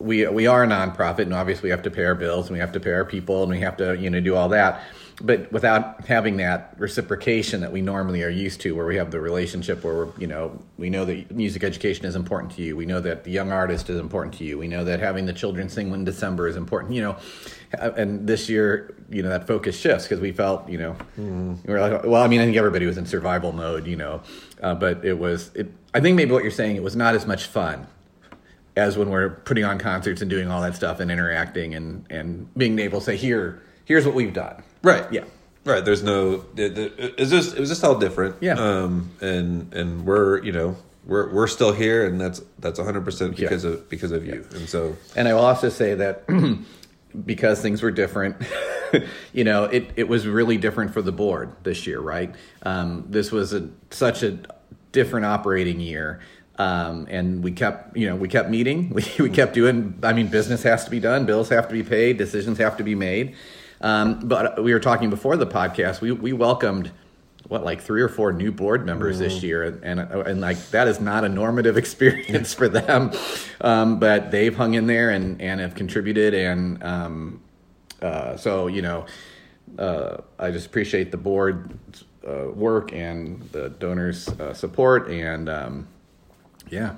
we 0.00 0.26
we 0.26 0.48
are 0.48 0.64
a 0.64 0.66
nonprofit, 0.66 1.20
and 1.20 1.34
obviously 1.34 1.68
we 1.68 1.70
have 1.70 1.82
to 1.82 1.90
pay 1.90 2.04
our 2.04 2.16
bills, 2.16 2.48
and 2.48 2.54
we 2.54 2.58
have 2.58 2.72
to 2.72 2.80
pay 2.80 2.90
our 2.90 3.04
people, 3.04 3.44
and 3.44 3.52
we 3.52 3.60
have 3.60 3.76
to 3.76 3.96
you 3.96 4.10
know 4.10 4.18
do 4.18 4.34
all 4.34 4.48
that 4.48 4.82
but 5.20 5.50
without 5.52 6.06
having 6.06 6.38
that 6.38 6.74
reciprocation 6.78 7.60
that 7.60 7.72
we 7.72 7.82
normally 7.82 8.22
are 8.22 8.30
used 8.30 8.60
to 8.62 8.74
where 8.74 8.86
we 8.86 8.96
have 8.96 9.10
the 9.10 9.20
relationship 9.20 9.84
where 9.84 9.94
we're 9.94 10.08
you 10.18 10.26
know 10.26 10.58
we 10.78 10.88
know 10.90 11.04
that 11.04 11.30
music 11.30 11.62
education 11.62 12.06
is 12.06 12.16
important 12.16 12.52
to 12.52 12.62
you. 12.62 12.76
We 12.76 12.86
know 12.86 13.00
that 13.00 13.24
the 13.24 13.30
young 13.30 13.52
artist 13.52 13.90
is 13.90 13.98
important 13.98 14.34
to 14.34 14.44
you. 14.44 14.58
We 14.58 14.68
know 14.68 14.84
that 14.84 15.00
having 15.00 15.26
the 15.26 15.32
children 15.32 15.68
sing 15.68 15.90
when 15.90 16.04
december 16.04 16.48
is 16.48 16.56
important 16.56 16.94
you 16.94 17.02
know. 17.02 17.16
And 17.78 18.26
this 18.26 18.48
year 18.48 18.94
you 19.10 19.22
know 19.22 19.28
that 19.28 19.46
focus 19.46 19.78
shifts 19.78 20.04
because 20.04 20.20
we 20.20 20.32
felt 20.32 20.68
you 20.68 20.78
know 20.78 20.96
mm. 21.18 21.58
we 21.66 21.74
are 21.74 21.80
like 21.80 22.04
well 22.04 22.22
i 22.22 22.28
mean 22.28 22.40
i 22.40 22.44
think 22.44 22.56
everybody 22.56 22.86
was 22.86 22.96
in 22.96 23.06
survival 23.06 23.52
mode 23.52 23.86
you 23.86 23.96
know. 23.96 24.22
Uh, 24.62 24.74
but 24.74 25.04
it 25.04 25.18
was 25.18 25.50
it 25.54 25.70
i 25.94 26.00
think 26.00 26.16
maybe 26.16 26.32
what 26.32 26.42
you're 26.42 26.52
saying 26.52 26.76
it 26.76 26.82
was 26.82 26.96
not 26.96 27.14
as 27.14 27.26
much 27.26 27.46
fun 27.46 27.86
as 28.76 28.96
when 28.96 29.10
we're 29.10 29.30
putting 29.30 29.64
on 29.64 29.78
concerts 29.78 30.20
and 30.20 30.30
doing 30.30 30.50
all 30.50 30.62
that 30.62 30.76
stuff 30.76 31.00
and 31.00 31.10
interacting 31.10 31.74
and 31.74 32.06
and 32.10 32.52
being 32.54 32.78
able 32.78 33.00
to 33.00 33.04
say 33.06 33.16
here 33.16 33.62
here's 33.84 34.06
what 34.06 34.14
we've 34.14 34.34
done 34.34 34.62
Right. 34.82 35.10
Yeah. 35.12 35.24
Right. 35.64 35.84
There's 35.84 36.02
no. 36.02 36.44
It, 36.56 36.78
it, 36.78 37.14
it's 37.18 37.30
just 37.30 37.54
it 37.54 37.60
was 37.60 37.68
just 37.68 37.84
all 37.84 37.98
different. 37.98 38.36
Yeah. 38.40 38.54
Um. 38.54 39.10
And 39.20 39.72
and 39.74 40.06
we're 40.06 40.42
you 40.42 40.52
know 40.52 40.76
we're 41.04 41.32
we're 41.32 41.46
still 41.46 41.72
here, 41.72 42.06
and 42.06 42.20
that's 42.20 42.42
that's 42.58 42.78
100 42.78 43.04
percent 43.04 43.36
because 43.36 43.64
yeah. 43.64 43.72
of 43.72 43.88
because 43.88 44.12
of 44.12 44.26
you. 44.26 44.46
And 44.54 44.68
so. 44.68 44.96
And 45.16 45.28
I 45.28 45.34
will 45.34 45.44
also 45.44 45.68
say 45.68 45.94
that. 45.94 46.24
because 47.26 47.60
things 47.60 47.82
were 47.82 47.90
different, 47.90 48.36
you 49.32 49.42
know, 49.42 49.64
it, 49.64 49.90
it 49.96 50.06
was 50.06 50.28
really 50.28 50.56
different 50.56 50.94
for 50.94 51.02
the 51.02 51.10
board 51.10 51.52
this 51.64 51.84
year, 51.84 51.98
right? 51.98 52.32
Um, 52.62 53.04
this 53.08 53.32
was 53.32 53.52
a, 53.52 53.68
such 53.90 54.22
a 54.22 54.38
different 54.92 55.26
operating 55.26 55.80
year. 55.80 56.20
Um, 56.56 57.08
and 57.10 57.42
we 57.42 57.50
kept, 57.50 57.96
you 57.96 58.06
know, 58.06 58.14
we 58.14 58.28
kept 58.28 58.48
meeting. 58.48 58.90
We, 58.94 59.04
we 59.18 59.28
kept 59.28 59.54
doing. 59.54 59.98
I 60.04 60.12
mean, 60.12 60.28
business 60.28 60.62
has 60.62 60.84
to 60.84 60.90
be 60.90 61.00
done. 61.00 61.26
Bills 61.26 61.48
have 61.48 61.66
to 61.66 61.72
be 61.72 61.82
paid. 61.82 62.16
Decisions 62.16 62.58
have 62.58 62.76
to 62.76 62.84
be 62.84 62.94
made. 62.94 63.34
Um, 63.80 64.20
but 64.20 64.62
we 64.62 64.72
were 64.72 64.80
talking 64.80 65.10
before 65.10 65.36
the 65.36 65.46
podcast. 65.46 66.00
We 66.00 66.12
we 66.12 66.32
welcomed 66.32 66.90
what 67.48 67.64
like 67.64 67.80
three 67.80 68.02
or 68.02 68.08
four 68.08 68.32
new 68.32 68.52
board 68.52 68.86
members 68.86 69.16
mm. 69.16 69.20
this 69.20 69.42
year, 69.42 69.64
and, 69.64 69.82
and, 69.82 70.00
and 70.00 70.40
like 70.40 70.70
that 70.70 70.86
is 70.86 71.00
not 71.00 71.24
a 71.24 71.28
normative 71.28 71.76
experience 71.76 72.54
for 72.54 72.68
them. 72.68 73.12
Um, 73.60 73.98
but 73.98 74.30
they've 74.30 74.54
hung 74.54 74.74
in 74.74 74.86
there 74.86 75.10
and 75.10 75.40
and 75.40 75.60
have 75.60 75.74
contributed, 75.74 76.34
and 76.34 76.82
um, 76.82 77.42
uh, 78.02 78.36
so 78.36 78.66
you 78.66 78.82
know, 78.82 79.06
uh, 79.78 80.18
I 80.38 80.50
just 80.50 80.66
appreciate 80.66 81.10
the 81.10 81.16
board 81.16 81.78
uh, 82.26 82.50
work 82.50 82.92
and 82.92 83.48
the 83.52 83.70
donors' 83.70 84.28
uh, 84.28 84.54
support, 84.54 85.08
and 85.08 85.48
um, 85.48 85.88
yeah, 86.70 86.94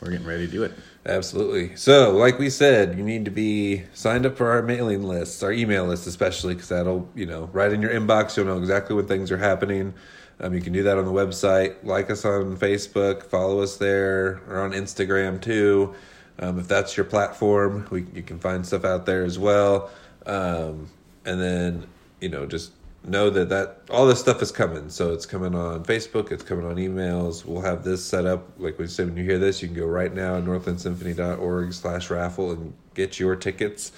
we're 0.00 0.10
getting 0.10 0.26
ready 0.26 0.46
to 0.46 0.52
do 0.52 0.62
it. 0.62 0.72
Absolutely. 1.06 1.76
So, 1.76 2.12
like 2.12 2.38
we 2.38 2.48
said, 2.48 2.96
you 2.96 3.04
need 3.04 3.26
to 3.26 3.30
be 3.30 3.82
signed 3.92 4.24
up 4.24 4.38
for 4.38 4.50
our 4.50 4.62
mailing 4.62 5.02
lists, 5.02 5.42
our 5.42 5.52
email 5.52 5.84
list, 5.84 6.06
especially 6.06 6.54
because 6.54 6.70
that'll, 6.70 7.08
you 7.14 7.26
know, 7.26 7.50
right 7.52 7.70
in 7.70 7.82
your 7.82 7.90
inbox. 7.90 8.36
You'll 8.36 8.46
know 8.46 8.56
exactly 8.56 8.96
when 8.96 9.06
things 9.06 9.30
are 9.30 9.36
happening. 9.36 9.92
Um, 10.40 10.54
you 10.54 10.62
can 10.62 10.72
do 10.72 10.82
that 10.84 10.96
on 10.96 11.04
the 11.04 11.12
website. 11.12 11.76
Like 11.84 12.10
us 12.10 12.24
on 12.24 12.56
Facebook, 12.56 13.24
follow 13.24 13.60
us 13.60 13.76
there, 13.76 14.40
or 14.48 14.60
on 14.60 14.72
Instagram 14.72 15.42
too. 15.42 15.94
Um, 16.38 16.58
if 16.58 16.68
that's 16.68 16.96
your 16.96 17.04
platform, 17.04 17.86
we, 17.90 18.06
you 18.14 18.22
can 18.22 18.38
find 18.38 18.66
stuff 18.66 18.84
out 18.84 19.04
there 19.04 19.24
as 19.24 19.38
well. 19.38 19.90
Um, 20.26 20.88
and 21.26 21.40
then, 21.40 21.86
you 22.20 22.30
know, 22.30 22.46
just 22.46 22.72
know 23.04 23.30
that 23.30 23.48
that 23.50 23.80
all 23.90 24.06
this 24.06 24.20
stuff 24.20 24.40
is 24.42 24.50
coming. 24.50 24.88
So 24.88 25.12
it's 25.12 25.26
coming 25.26 25.54
on 25.54 25.84
Facebook, 25.84 26.32
it's 26.32 26.42
coming 26.42 26.66
on 26.66 26.76
emails. 26.76 27.44
We'll 27.44 27.62
have 27.62 27.84
this 27.84 28.04
set 28.04 28.26
up. 28.26 28.48
Like 28.58 28.78
we 28.78 28.86
said, 28.86 29.08
when 29.08 29.16
you 29.16 29.24
hear 29.24 29.38
this, 29.38 29.62
you 29.62 29.68
can 29.68 29.76
go 29.76 29.86
right 29.86 30.12
now 30.12 30.36
at 30.36 30.44
northlandsymphony.org 30.44 31.72
slash 31.72 32.10
raffle 32.10 32.52
and 32.52 32.74
get 32.94 33.18
your 33.18 33.36
tickets 33.36 33.92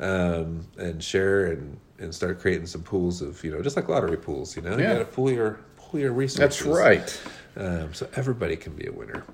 um, 0.00 0.66
and 0.76 1.02
share 1.02 1.52
and, 1.52 1.78
and 1.98 2.14
start 2.14 2.40
creating 2.40 2.66
some 2.66 2.82
pools 2.82 3.22
of, 3.22 3.42
you 3.44 3.50
know, 3.50 3.62
just 3.62 3.76
like 3.76 3.88
lottery 3.88 4.16
pools, 4.16 4.56
you 4.56 4.62
know, 4.62 4.76
yeah. 4.76 4.92
you 4.92 4.98
got 4.98 4.98
to 4.98 5.04
pool 5.04 5.30
your, 5.30 5.60
pool 5.76 6.00
your 6.00 6.12
resources. 6.12 6.58
That's 6.58 6.62
right. 6.62 7.20
Um, 7.56 7.92
so 7.92 8.08
everybody 8.14 8.56
can 8.56 8.74
be 8.74 8.86
a 8.86 8.92
winner. 8.92 9.24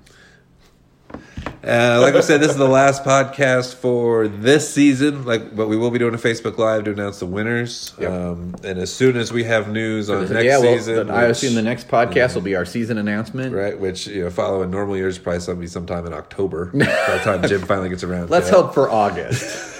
Uh, 1.65 1.99
like 1.99 2.13
I 2.13 2.19
said, 2.19 2.41
this 2.41 2.51
is 2.51 2.57
the 2.57 2.67
last 2.67 3.03
podcast 3.03 3.75
for 3.75 4.27
this 4.27 4.71
season. 4.71 5.25
Like, 5.25 5.55
but 5.55 5.67
we 5.67 5.77
will 5.77 5.89
be 5.89 5.97
doing 5.97 6.13
a 6.13 6.17
Facebook 6.17 6.59
Live 6.59 6.83
to 6.83 6.91
announce 6.91 7.19
the 7.19 7.25
winners. 7.25 7.93
Yep. 7.99 8.11
Um, 8.11 8.55
and 8.63 8.77
as 8.77 8.93
soon 8.93 9.17
as 9.17 9.33
we 9.33 9.43
have 9.45 9.71
news 9.71 10.09
on 10.09 10.31
next 10.31 10.45
yeah, 10.45 10.59
well, 10.59 10.77
season, 10.77 11.09
I 11.09 11.23
assume 11.23 11.55
the 11.55 11.63
next 11.63 11.87
podcast 11.87 12.13
mm-hmm. 12.13 12.35
will 12.35 12.41
be 12.43 12.55
our 12.55 12.65
season 12.65 12.99
announcement, 12.99 13.53
right? 13.53 13.79
Which 13.79 14.05
you 14.05 14.23
know, 14.23 14.29
following 14.29 14.69
normal 14.69 14.95
years, 14.95 15.17
probably 15.17 15.55
be 15.55 15.67
sometime 15.67 16.05
in 16.05 16.13
October. 16.13 16.65
by 16.73 16.85
the 16.85 17.21
time 17.23 17.47
Jim 17.47 17.61
finally 17.61 17.89
gets 17.89 18.03
around. 18.03 18.29
Let's 18.29 18.49
hope 18.49 18.73
for 18.73 18.89
August. 18.89 19.71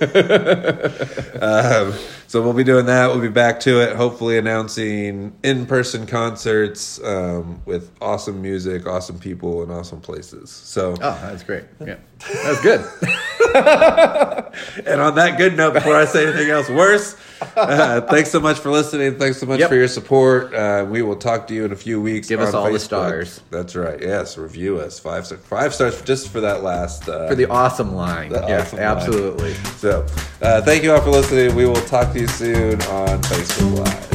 um, 0.00 1.92
so 2.26 2.42
we'll 2.42 2.52
be 2.52 2.64
doing 2.64 2.86
that. 2.86 3.08
We'll 3.08 3.20
be 3.20 3.28
back 3.28 3.60
to 3.60 3.80
it. 3.82 3.96
Hopefully, 3.96 4.38
announcing 4.38 5.34
in-person 5.42 6.06
concerts 6.06 7.02
um, 7.04 7.60
with 7.66 7.90
awesome 8.00 8.40
music, 8.40 8.86
awesome 8.86 9.18
people, 9.18 9.62
and 9.62 9.70
awesome 9.72 10.00
places. 10.00 10.50
So, 10.50 10.92
Oh, 11.00 11.18
that's 11.22 11.42
great. 11.42 11.64
Yeah, 11.84 11.96
that's 12.44 12.60
good. 12.62 12.84
and 14.86 15.00
on 15.00 15.14
that 15.16 15.36
good 15.38 15.56
note, 15.56 15.74
before 15.74 15.96
I 15.96 16.04
say 16.04 16.26
anything 16.26 16.50
else 16.50 16.68
worse, 16.68 17.16
uh, 17.56 18.00
thanks 18.02 18.30
so 18.30 18.40
much 18.40 18.58
for 18.58 18.70
listening. 18.70 19.18
Thanks 19.18 19.38
so 19.38 19.46
much 19.46 19.60
Yep. 19.60 19.68
for 19.68 19.74
your 19.74 19.88
support. 19.88 20.54
Uh, 20.54 20.86
we 20.88 21.02
will 21.02 21.16
talk 21.16 21.46
to 21.48 21.54
you 21.54 21.64
in 21.64 21.72
a 21.72 21.76
few 21.76 22.00
weeks. 22.00 22.28
Give 22.28 22.40
us 22.40 22.54
all 22.54 22.70
the 22.72 22.78
stars. 22.78 23.40
That's 23.50 23.74
right. 23.76 24.00
Yes, 24.00 24.36
review 24.38 24.78
us 24.78 24.98
five 24.98 25.26
stars. 25.26 25.40
Five 25.44 25.74
stars 25.74 26.00
just 26.02 26.28
for 26.28 26.40
that 26.40 26.62
last. 26.62 27.08
Uh, 27.08 27.28
For 27.28 27.34
the 27.34 27.46
awesome 27.46 27.94
line. 27.94 28.30
The 28.30 28.44
yes, 28.46 28.68
awesome 28.68 28.78
line. 28.78 28.86
absolutely. 28.88 29.54
So, 29.78 30.06
uh, 30.42 30.62
thank 30.62 30.82
you 30.82 30.92
all 30.92 31.00
for 31.00 31.10
listening. 31.10 31.54
We 31.54 31.66
will 31.66 31.74
talk 31.76 32.12
to 32.12 32.20
you 32.20 32.26
soon 32.28 32.74
on 32.82 33.22
Facebook 33.22 33.78
Live. 33.84 34.09